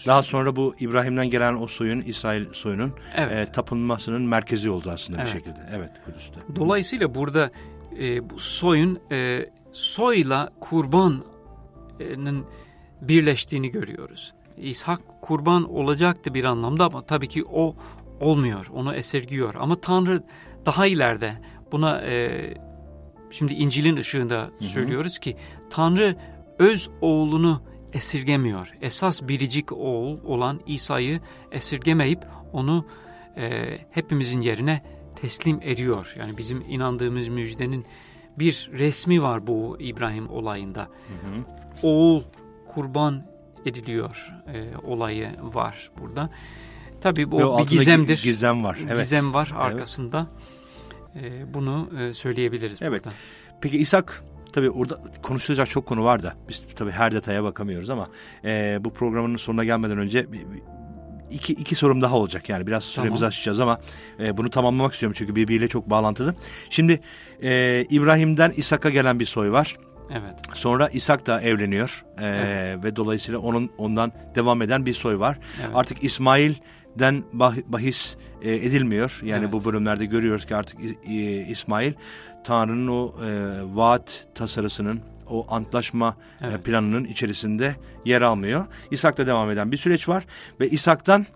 Daha 0.06 0.22
sonra 0.22 0.56
bu 0.56 0.74
İbrahim'den 0.80 1.30
gelen 1.30 1.62
o 1.62 1.66
soyun, 1.66 2.00
İsrail 2.00 2.52
soyunun 2.52 2.92
evet. 3.16 3.48
e, 3.48 3.52
tapınmasının 3.52 4.22
merkezi 4.22 4.70
oldu 4.70 4.90
aslında 4.90 5.18
evet. 5.18 5.26
bir 5.26 5.32
şekilde. 5.32 5.60
Evet 5.76 5.90
Kudüs'te. 6.04 6.40
Dolayısıyla 6.56 7.14
burada 7.14 7.50
e, 7.98 8.30
bu 8.30 8.40
soyun 8.40 9.00
e, 9.12 9.50
soyla 9.72 10.50
kurbanın 10.60 11.24
birleştiğini 13.00 13.70
görüyoruz. 13.70 14.32
İshak 14.56 15.00
kurban 15.22 15.70
olacaktı 15.70 16.34
bir 16.34 16.44
anlamda 16.44 16.84
ama 16.84 17.02
tabii 17.02 17.28
ki 17.28 17.44
o 17.44 17.76
olmuyor, 18.20 18.66
onu 18.72 18.94
esirgiyor. 18.94 19.54
Ama 19.58 19.80
Tanrı 19.80 20.22
daha 20.66 20.86
ileride 20.86 21.34
buna 21.72 22.00
e, 22.02 22.54
şimdi 23.30 23.52
İncil'in 23.54 23.96
ışığında 23.96 24.36
hı 24.36 24.50
hı. 24.58 24.64
söylüyoruz 24.64 25.18
ki 25.18 25.36
Tanrı 25.70 26.16
öz 26.58 26.90
oğlunu 27.00 27.62
esirgemiyor. 27.92 28.72
Esas 28.80 29.22
biricik 29.22 29.72
oğul 29.72 30.24
olan 30.24 30.60
İsa'yı 30.66 31.20
esirgemeyip 31.52 32.20
onu 32.52 32.86
e, 33.36 33.78
hepimizin 33.90 34.40
yerine 34.40 34.82
teslim 35.16 35.60
ediyor. 35.62 36.14
Yani 36.18 36.38
bizim 36.38 36.60
inandığımız 36.68 37.28
müjdenin 37.28 37.86
bir 38.38 38.70
resmi 38.72 39.22
var 39.22 39.46
bu 39.46 39.76
İbrahim 39.80 40.30
olayında. 40.30 40.82
Hı 40.82 40.86
hı. 40.86 41.44
Oğul 41.82 42.22
kurban 42.68 43.26
ediliyor 43.66 44.32
e, 44.54 44.76
olayı 44.86 45.30
var 45.42 45.90
burada. 45.98 46.30
Tabii 47.00 47.30
bu 47.30 47.58
bir 47.58 47.66
gizemdir. 47.66 48.22
Gizem 48.22 48.64
var. 48.64 48.78
Evet. 48.82 48.98
Gizem 48.98 49.34
var 49.34 49.52
arkasında. 49.56 50.26
Evet. 51.14 51.32
E, 51.32 51.54
bunu 51.54 51.90
e, 52.00 52.14
söyleyebiliriz 52.14 52.82
evet. 52.82 53.04
burada. 53.04 53.16
Peki 53.60 53.78
İshak 53.78 54.24
tabii 54.52 54.70
orada 54.70 54.98
konuşulacak 55.22 55.70
çok 55.70 55.86
konu 55.86 56.04
var 56.04 56.22
da 56.22 56.34
biz 56.48 56.62
tabii 56.76 56.90
her 56.90 57.12
detaya 57.12 57.44
bakamıyoruz 57.44 57.90
ama 57.90 58.08
e, 58.44 58.78
bu 58.80 58.92
programın 58.92 59.36
sonuna 59.36 59.64
gelmeden 59.64 59.98
önce 59.98 60.32
bir, 60.32 60.38
bir, 60.38 60.62
iki, 61.30 61.52
iki 61.52 61.74
sorum 61.74 62.02
daha 62.02 62.16
olacak 62.16 62.48
yani 62.48 62.66
biraz 62.66 62.84
süremizi 62.84 63.20
tamam. 63.20 63.28
aşacağız 63.28 63.60
ama 63.60 63.80
e, 64.20 64.36
bunu 64.36 64.50
tamamlamak 64.50 64.92
istiyorum 64.92 65.14
çünkü 65.18 65.34
birbiriyle 65.34 65.68
çok 65.68 65.90
bağlantılı. 65.90 66.34
Şimdi 66.70 67.00
e, 67.42 67.84
İbrahim'den 67.90 68.50
İshak'a 68.50 68.90
gelen 68.90 69.20
bir 69.20 69.24
soy 69.24 69.50
var. 69.50 69.76
Evet. 70.10 70.34
Sonra 70.54 70.88
İshak 70.88 71.26
da 71.26 71.40
evleniyor 71.40 72.04
ee, 72.18 72.26
evet. 72.26 72.84
ve 72.84 72.96
dolayısıyla 72.96 73.40
onun 73.40 73.70
ondan 73.78 74.12
devam 74.34 74.62
eden 74.62 74.86
bir 74.86 74.94
soy 74.94 75.18
var. 75.18 75.38
Evet. 75.60 75.70
Artık 75.74 76.04
İsmail'den 76.04 76.60
bah, 77.32 77.54
bahis 77.66 78.16
e, 78.42 78.54
edilmiyor. 78.54 79.20
Yani 79.24 79.44
evet. 79.44 79.52
bu 79.52 79.64
bölümlerde 79.64 80.04
görüyoruz 80.04 80.46
ki 80.46 80.56
artık 80.56 80.78
İsmail 81.48 81.92
Tanrı'nın 82.44 82.88
o 82.88 83.14
e, 83.24 83.60
vaat 83.74 84.26
tasarısının 84.34 85.00
o 85.30 85.46
antlaşma 85.48 86.16
e, 86.40 86.46
evet. 86.46 86.64
planının 86.64 87.04
içerisinde 87.04 87.76
yer 88.04 88.22
almıyor. 88.22 88.66
İshak'la 88.90 89.26
devam 89.26 89.50
eden 89.50 89.72
bir 89.72 89.76
süreç 89.76 90.08
var 90.08 90.24
ve 90.60 90.68
İshak'tan 90.68 91.26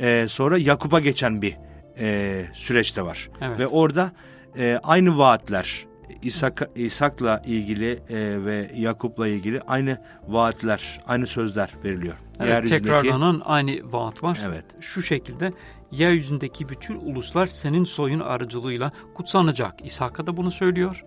e, 0.00 0.26
sonra 0.28 0.58
Yakup'a 0.58 1.00
geçen 1.00 1.42
bir 1.42 1.56
e, 1.98 2.44
süreç 2.54 2.96
de 2.96 3.02
var. 3.02 3.30
Evet. 3.40 3.58
Ve 3.58 3.66
orada 3.66 4.12
e, 4.58 4.80
aynı 4.82 5.18
vaatler 5.18 5.86
İshak, 6.22 6.70
İshak'la 6.74 7.42
ilgili 7.46 7.90
e, 8.08 8.44
ve 8.44 8.70
Yakup'la 8.74 9.28
ilgili 9.28 9.60
aynı 9.60 9.98
vaatler, 10.28 11.00
aynı 11.06 11.26
sözler 11.26 11.70
veriliyor. 11.84 12.14
Evet, 12.40 12.48
Yeryüzündeki... 12.48 12.84
tekrarlanan 12.84 13.42
aynı 13.44 13.92
vaat 13.92 14.22
var. 14.22 14.40
Evet. 14.46 14.64
Şu 14.80 15.02
şekilde 15.02 15.52
yeryüzündeki 15.90 16.68
bütün 16.68 16.94
uluslar 16.94 17.46
senin 17.46 17.84
soyun 17.84 18.20
aracılığıyla 18.20 18.92
kutsanacak. 19.14 19.74
İshak'a 19.84 20.26
da 20.26 20.36
bunu 20.36 20.50
söylüyor. 20.50 21.04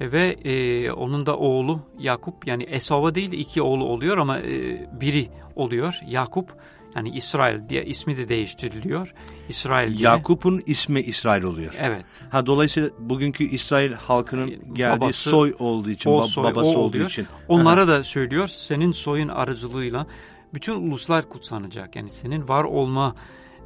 E, 0.00 0.12
ve 0.12 0.36
e, 0.44 0.92
onun 0.92 1.26
da 1.26 1.36
oğlu 1.36 1.80
Yakup 1.98 2.46
yani 2.46 2.62
Esav'a 2.62 3.14
değil 3.14 3.32
iki 3.32 3.62
oğlu 3.62 3.84
oluyor 3.84 4.18
ama 4.18 4.38
e, 4.38 4.86
biri 5.00 5.28
oluyor 5.56 6.00
Yakup 6.06 6.56
yani 6.96 7.10
İsrail 7.10 7.68
diye 7.68 7.84
ismi 7.84 8.16
de 8.16 8.28
değiştiriliyor. 8.28 9.14
İsrail 9.48 9.98
diye. 9.98 10.02
Yakup'un 10.02 10.62
ismi 10.66 11.00
İsrail 11.00 11.42
oluyor. 11.42 11.74
Evet. 11.78 12.04
Ha 12.30 12.46
dolayısıyla 12.46 12.90
bugünkü 12.98 13.44
İsrail 13.44 13.92
halkının 13.92 14.74
geldiği 14.74 15.00
babası, 15.00 15.30
soy 15.30 15.54
olduğu 15.58 15.90
için, 15.90 16.10
o 16.10 16.22
soy, 16.22 16.44
babası 16.44 16.78
o 16.78 16.80
olduğu 16.80 17.02
için. 17.02 17.26
Onlara 17.48 17.88
da 17.88 18.04
söylüyor 18.04 18.48
senin 18.48 18.92
soyun 18.92 19.28
aracılığıyla 19.28 20.06
bütün 20.54 20.74
uluslar 20.74 21.28
kutsanacak. 21.28 21.96
Yani 21.96 22.10
senin 22.10 22.48
var 22.48 22.64
olma 22.64 23.14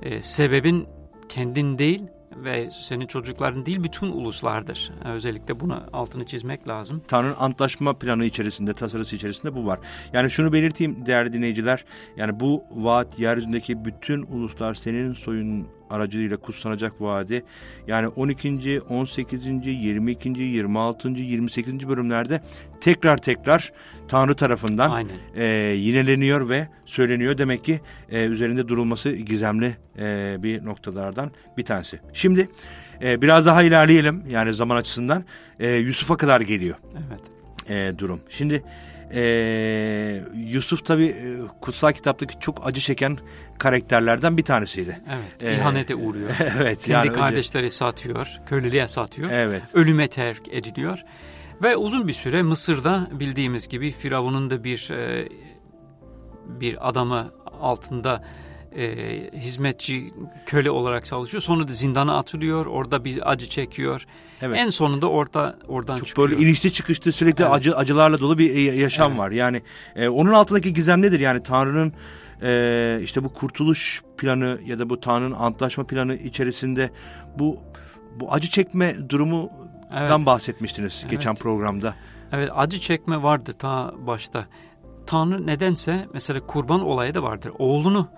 e, 0.02 0.22
sebebin 0.22 0.86
kendin 1.28 1.78
değil 1.78 2.02
ve 2.44 2.70
senin 2.70 3.06
çocukların 3.06 3.66
değil 3.66 3.82
bütün 3.82 4.06
uluslardır. 4.06 4.92
Özellikle 5.04 5.60
bunu 5.60 5.82
altını 5.92 6.26
çizmek 6.26 6.68
lazım. 6.68 7.02
Tanrı'nın 7.08 7.34
antlaşma 7.38 7.98
planı 7.98 8.24
içerisinde, 8.24 8.72
tasarısı 8.72 9.16
içerisinde 9.16 9.54
bu 9.54 9.66
var. 9.66 9.78
Yani 10.12 10.30
şunu 10.30 10.52
belirteyim 10.52 11.06
değerli 11.06 11.32
dinleyiciler. 11.32 11.84
Yani 12.16 12.40
bu 12.40 12.62
vaat 12.70 13.18
yeryüzündeki 13.18 13.84
bütün 13.84 14.22
uluslar 14.22 14.74
senin 14.74 15.14
soyun 15.14 15.68
aracılığıyla 15.90 16.36
kutsanacak 16.36 17.00
vaadi. 17.00 17.44
Yani 17.86 18.08
12. 18.08 18.80
18. 18.80 19.46
22. 19.66 20.28
26. 20.28 21.08
28. 21.08 21.88
bölümlerde 21.88 22.40
tekrar 22.80 23.16
tekrar 23.16 23.72
Tanrı 24.08 24.34
tarafından 24.34 25.08
e, 25.36 25.44
yineleniyor 25.76 26.48
ve 26.48 26.68
söyleniyor. 26.84 27.38
Demek 27.38 27.64
ki 27.64 27.80
e, 28.10 28.24
üzerinde 28.24 28.68
durulması 28.68 29.12
gizemli 29.12 29.76
e, 29.98 30.36
bir 30.38 30.64
noktalardan 30.64 31.30
bir 31.56 31.64
tanesi. 31.64 32.00
Şimdi 32.12 32.48
e, 33.02 33.22
biraz 33.22 33.46
daha 33.46 33.62
ilerleyelim 33.62 34.22
yani 34.28 34.54
zaman 34.54 34.76
açısından. 34.76 35.24
E, 35.60 35.70
Yusuf'a 35.70 36.16
kadar 36.16 36.40
geliyor 36.40 36.76
evet. 37.08 37.20
e, 37.70 37.98
durum. 37.98 38.20
Şimdi 38.28 38.62
ee, 39.14 40.22
Yusuf 40.34 40.84
tabi 40.84 41.04
e, 41.04 41.36
kutsal 41.60 41.92
kitaptaki 41.92 42.40
çok 42.40 42.66
acı 42.66 42.80
çeken 42.80 43.18
karakterlerden 43.58 44.36
bir 44.36 44.42
tanesiydi. 44.42 45.00
Evet, 45.08 45.42
ee, 45.42 45.54
ihanete 45.54 45.94
uğruyor. 45.94 46.30
evet. 46.60 46.82
Kendi 46.82 47.06
yani 47.06 47.18
kardeşleri 47.18 47.64
önce... 47.64 47.74
satıyor, 47.74 48.40
köleliğe 48.46 48.88
satıyor. 48.88 49.30
Evet. 49.30 49.62
Ölüme 49.74 50.08
terk 50.08 50.42
ediliyor. 50.50 50.98
Ve 51.62 51.76
uzun 51.76 52.08
bir 52.08 52.12
süre 52.12 52.42
Mısır'da 52.42 53.08
bildiğimiz 53.12 53.68
gibi 53.68 53.90
Firavun'un 53.90 54.50
da 54.50 54.64
bir 54.64 54.90
e, 54.90 55.28
bir 56.46 56.88
adamı 56.88 57.30
altında 57.60 58.22
e, 58.76 58.86
hizmetçi 59.32 60.14
köle 60.46 60.70
olarak 60.70 61.04
çalışıyor. 61.04 61.42
Sonra 61.42 61.68
da 61.68 61.72
zindana 61.72 62.18
atılıyor. 62.18 62.66
Orada 62.66 63.04
bir 63.04 63.30
acı 63.30 63.48
çekiyor. 63.48 64.06
Evet. 64.42 64.58
En 64.58 64.68
sonunda 64.68 65.10
orta 65.10 65.58
oradan 65.68 65.96
Çok 65.96 66.06
çıkıyor. 66.06 66.30
böyle 66.30 66.42
inişli 66.42 66.72
çıkışlı 66.72 67.12
sürekli 67.12 67.42
evet. 67.42 67.52
acı 67.54 67.76
acılarla 67.76 68.20
dolu 68.20 68.38
bir 68.38 68.72
yaşam 68.72 69.10
evet. 69.10 69.20
var. 69.20 69.30
Yani 69.30 69.62
e, 69.96 70.08
onun 70.08 70.32
altındaki 70.32 70.72
gizem 70.72 71.02
nedir? 71.02 71.20
Yani 71.20 71.42
Tanrı'nın 71.42 71.92
e, 72.42 73.00
işte 73.02 73.24
bu 73.24 73.32
kurtuluş 73.32 74.02
planı 74.18 74.58
ya 74.66 74.78
da 74.78 74.90
bu 74.90 75.00
Tanrı'nın 75.00 75.34
antlaşma 75.34 75.84
planı 75.86 76.14
içerisinde 76.14 76.90
bu 77.38 77.58
bu 78.20 78.32
acı 78.32 78.50
çekme 78.50 79.08
durumu 79.08 79.50
evet. 79.94 80.26
bahsetmiştiniz 80.26 80.98
evet. 81.02 81.10
geçen 81.10 81.34
programda. 81.34 81.94
Evet 82.32 82.50
acı 82.54 82.80
çekme 82.80 83.22
vardı 83.22 83.54
ta 83.58 83.94
başta. 84.06 84.46
Tanrı 85.06 85.46
nedense 85.46 86.06
mesela 86.14 86.40
kurban 86.40 86.80
olayı 86.80 87.14
da 87.14 87.22
vardır. 87.22 87.52
Oğlunu 87.58 88.08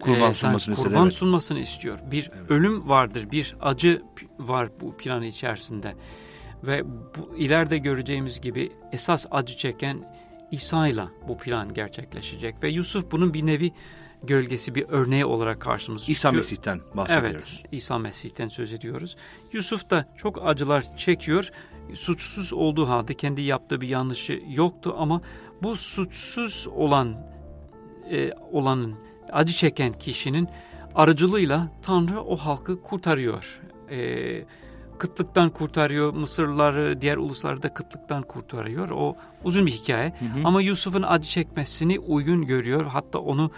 kurban 0.00 0.30
e, 0.30 0.34
sunmasını 0.34 0.74
kurban 0.74 1.02
evet. 1.02 1.12
sunmasını 1.12 1.58
istiyor. 1.58 1.98
Bir 2.10 2.30
evet. 2.34 2.50
ölüm 2.50 2.88
vardır, 2.88 3.30
bir 3.30 3.56
acı 3.60 4.02
var 4.38 4.68
bu 4.80 4.96
planı 4.96 5.26
içerisinde. 5.26 5.94
Ve 6.62 6.84
bu 6.84 7.36
ileride 7.36 7.78
göreceğimiz 7.78 8.40
gibi 8.40 8.72
esas 8.92 9.26
acı 9.30 9.56
çeken 9.56 10.13
İsa 10.54 10.88
ile 10.88 11.04
bu 11.28 11.38
plan 11.38 11.74
gerçekleşecek 11.74 12.62
ve 12.62 12.68
Yusuf 12.68 13.10
bunun 13.12 13.34
bir 13.34 13.46
nevi 13.46 13.72
gölgesi 14.22 14.74
bir 14.74 14.84
örneği 14.88 15.24
olarak 15.24 15.60
karşımıza 15.60 16.00
çıkıyor. 16.00 16.16
İsa 16.16 16.32
Mesih'ten 16.32 16.80
bahsediyoruz. 16.94 17.60
Evet, 17.60 17.72
İsa 17.72 17.98
Mesih'ten 17.98 18.48
söz 18.48 18.72
ediyoruz. 18.72 19.16
Yusuf 19.52 19.90
da 19.90 20.08
çok 20.16 20.46
acılar 20.46 20.96
çekiyor. 20.96 21.50
Suçsuz 21.94 22.52
olduğu 22.52 22.88
halde 22.88 23.14
kendi 23.14 23.42
yaptığı 23.42 23.80
bir 23.80 23.88
yanlışı 23.88 24.42
yoktu 24.48 24.94
ama 24.98 25.20
bu 25.62 25.76
suçsuz 25.76 26.68
olan 26.74 27.16
e, 28.10 28.32
olanın 28.52 28.94
acı 29.32 29.54
çeken 29.54 29.92
kişinin 29.92 30.48
aracılığıyla 30.94 31.68
Tanrı 31.82 32.22
o 32.22 32.36
halkı 32.36 32.82
kurtarıyor. 32.82 33.60
E, 33.90 34.44
kıtlıktan 35.04 35.50
kurtarıyor, 35.50 36.12
Mısırlıları, 36.12 37.00
diğer 37.00 37.16
ulusları 37.16 37.62
da 37.62 37.74
kıtlıktan 37.74 38.22
kurtarıyor. 38.22 38.90
O 38.90 39.16
uzun 39.44 39.66
bir 39.66 39.70
hikaye. 39.70 40.08
Hı 40.08 40.24
hı. 40.24 40.44
Ama 40.44 40.62
Yusuf'un 40.62 41.02
acı 41.02 41.28
çekmesini 41.28 41.98
uygun 41.98 42.46
görüyor. 42.46 42.86
Hatta 42.86 43.18
onu 43.18 43.50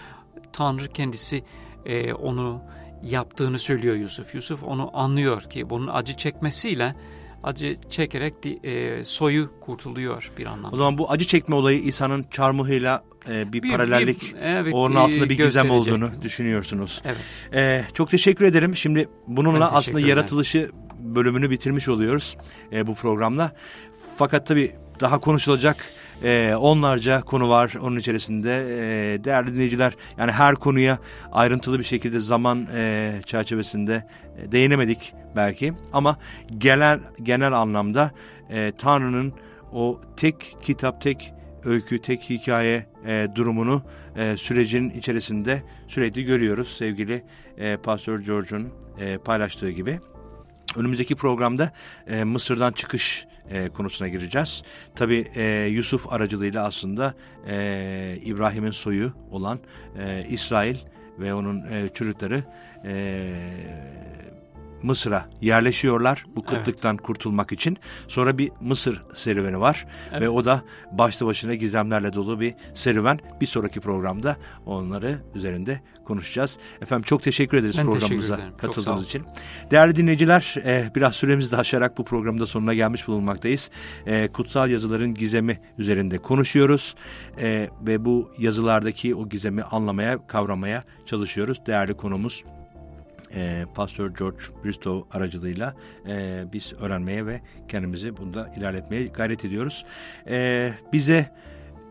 Tanrı 0.52 0.88
kendisi 0.88 1.42
e, 1.84 2.12
onu 2.12 2.60
yaptığını 3.02 3.58
söylüyor 3.58 3.96
Yusuf. 3.96 4.34
Yusuf 4.34 4.62
onu 4.62 4.90
anlıyor 4.98 5.42
ki 5.42 5.70
bunun 5.70 5.86
acı 5.86 6.16
çekmesiyle 6.16 6.94
acı 7.42 7.76
çekerek 7.90 8.34
e, 8.64 9.04
soyu 9.04 9.50
kurtuluyor 9.60 10.32
bir 10.38 10.46
anlamda. 10.46 10.74
O 10.74 10.76
zaman 10.76 10.98
bu 10.98 11.10
acı 11.10 11.26
çekme 11.26 11.54
olayı 11.54 11.78
İsa'nın 11.78 12.26
çarmıhıyla 12.30 13.04
e, 13.28 13.52
bir, 13.52 13.62
bir 13.62 13.70
paralellik, 13.70 14.22
bir, 14.22 14.40
evet, 14.42 14.74
onun 14.74 14.94
altında 14.94 15.30
bir 15.30 15.36
gizem 15.36 15.70
olduğunu 15.70 16.10
düşünüyorsunuz. 16.22 17.02
Evet. 17.04 17.54
E, 17.54 17.84
çok 17.94 18.10
teşekkür 18.10 18.44
ederim. 18.44 18.76
Şimdi 18.76 19.08
bununla 19.26 19.72
aslında 19.72 20.00
yaratılışı 20.00 20.70
bölümünü 21.14 21.50
bitirmiş 21.50 21.88
oluyoruz 21.88 22.36
e, 22.72 22.86
bu 22.86 22.94
programla. 22.94 23.52
Fakat 24.16 24.46
tabii 24.46 24.72
daha 25.00 25.18
konuşulacak 25.18 25.76
e, 26.22 26.54
onlarca 26.54 27.20
konu 27.20 27.48
var 27.48 27.74
onun 27.82 27.98
içerisinde. 27.98 28.66
E, 28.70 29.24
değerli 29.24 29.54
dinleyiciler 29.54 29.96
yani 30.18 30.32
her 30.32 30.54
konuya 30.54 30.98
ayrıntılı 31.32 31.78
bir 31.78 31.84
şekilde 31.84 32.20
zaman 32.20 32.66
e, 32.74 33.12
çerçevesinde 33.26 34.06
e, 34.38 34.52
değinemedik 34.52 35.12
belki. 35.36 35.72
Ama 35.92 36.16
genel 36.58 37.00
genel 37.22 37.52
anlamda 37.52 38.10
e, 38.50 38.72
Tanrı'nın 38.78 39.32
o 39.72 40.00
tek 40.16 40.56
kitap, 40.62 41.00
tek 41.00 41.32
öykü, 41.64 42.02
tek 42.02 42.30
hikaye 42.30 42.86
e, 43.06 43.28
durumunu 43.34 43.82
e, 44.16 44.36
sürecin 44.36 44.90
içerisinde 44.90 45.62
sürekli 45.88 46.24
görüyoruz 46.24 46.76
sevgili 46.76 47.22
e, 47.58 47.76
Pastor 47.76 48.18
George'un 48.18 48.68
e, 49.00 49.18
paylaştığı 49.18 49.70
gibi. 49.70 49.98
Önümüzdeki 50.76 51.14
programda 51.14 51.72
e, 52.06 52.24
Mısır'dan 52.24 52.72
çıkış 52.72 53.26
e, 53.50 53.68
konusuna 53.68 54.08
gireceğiz. 54.08 54.62
Tabi 54.94 55.24
e, 55.36 55.68
Yusuf 55.70 56.12
aracılığıyla 56.12 56.64
aslında 56.64 57.14
e, 57.48 58.18
İbrahim'in 58.24 58.70
soyu 58.70 59.12
olan 59.30 59.58
e, 59.98 60.26
İsrail 60.28 60.76
ve 61.18 61.34
onun 61.34 61.58
e, 61.58 61.88
çocukları 61.94 62.42
e, 62.84 63.32
Mısır'a 64.82 65.30
yerleşiyorlar 65.40 66.24
bu 66.36 66.44
kıtlıktan 66.44 66.94
evet. 66.94 67.06
kurtulmak 67.06 67.52
için. 67.52 67.78
Sonra 68.08 68.38
bir 68.38 68.50
Mısır 68.60 69.02
serüveni 69.14 69.60
var 69.60 69.86
evet. 70.12 70.22
ve 70.22 70.28
o 70.28 70.44
da 70.44 70.62
başlı 70.92 71.26
başına 71.26 71.54
gizemlerle 71.54 72.12
dolu 72.12 72.40
bir 72.40 72.54
serüven. 72.74 73.18
Bir 73.40 73.46
sonraki 73.46 73.80
programda 73.80 74.36
onları 74.66 75.18
üzerinde 75.34 75.80
konuşacağız. 76.04 76.58
Efendim 76.82 77.02
çok 77.02 77.22
teşekkür 77.22 77.56
ederiz 77.56 77.78
ben 77.78 77.86
programımıza 77.86 78.36
teşekkür 78.36 78.58
katıldığınız 78.58 79.04
için. 79.04 79.22
Değerli 79.70 79.96
dinleyiciler 79.96 80.54
e, 80.64 80.90
biraz 80.94 81.14
süremizi 81.14 81.50
de 81.50 81.56
aşarak 81.56 81.98
bu 81.98 82.04
programda 82.04 82.46
sonuna 82.46 82.74
gelmiş 82.74 83.08
bulunmaktayız. 83.08 83.70
E, 84.06 84.28
kutsal 84.28 84.70
yazıların 84.70 85.14
gizemi 85.14 85.60
üzerinde 85.78 86.18
konuşuyoruz 86.18 86.94
e, 87.40 87.70
ve 87.82 88.04
bu 88.04 88.30
yazılardaki 88.38 89.14
o 89.14 89.28
gizemi 89.28 89.62
anlamaya, 89.62 90.26
kavramaya 90.26 90.82
çalışıyoruz. 91.06 91.66
Değerli 91.66 91.94
konumuz 91.94 92.44
e, 93.34 93.64
Pastor 93.74 94.10
George 94.18 94.38
Bristow 94.64 95.18
aracılığıyla 95.18 95.74
e, 96.08 96.44
biz 96.52 96.72
öğrenmeye 96.80 97.26
ve 97.26 97.40
kendimizi 97.68 98.16
bunda 98.16 98.50
ilerletmeye 98.56 99.06
gayret 99.06 99.44
ediyoruz. 99.44 99.84
E, 100.28 100.72
bize 100.92 101.30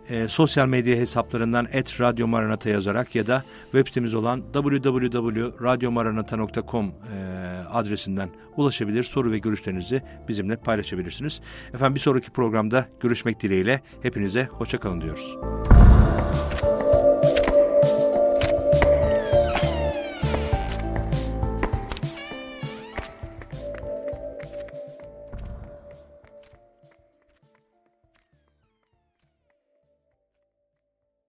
e, 0.10 0.28
sosyal 0.28 0.68
medya 0.68 0.96
hesaplarından 0.96 1.68
et 1.72 2.02
Radyo 2.02 2.28
Maranata 2.28 2.70
yazarak 2.70 3.16
ya 3.16 3.28
da 3.28 3.44
web 3.72 3.88
sitemiz 3.88 4.14
olan 4.14 4.44
www.radyomaranata.com 4.54 6.86
e, 6.86 6.92
adresinden 7.70 8.30
ulaşabilir. 8.58 9.04
Soru 9.04 9.32
ve 9.32 9.38
görüşlerinizi 9.38 10.02
bizimle 10.28 10.56
paylaşabilirsiniz. 10.56 11.42
Efendim 11.74 11.96
bir 11.96 12.00
sonraki 12.00 12.32
programda 12.32 12.86
görüşmek 13.00 13.40
dileğiyle 13.40 13.82
hepinize 14.02 14.46
hoşçakalın 14.46 15.02
diyoruz. 15.02 15.36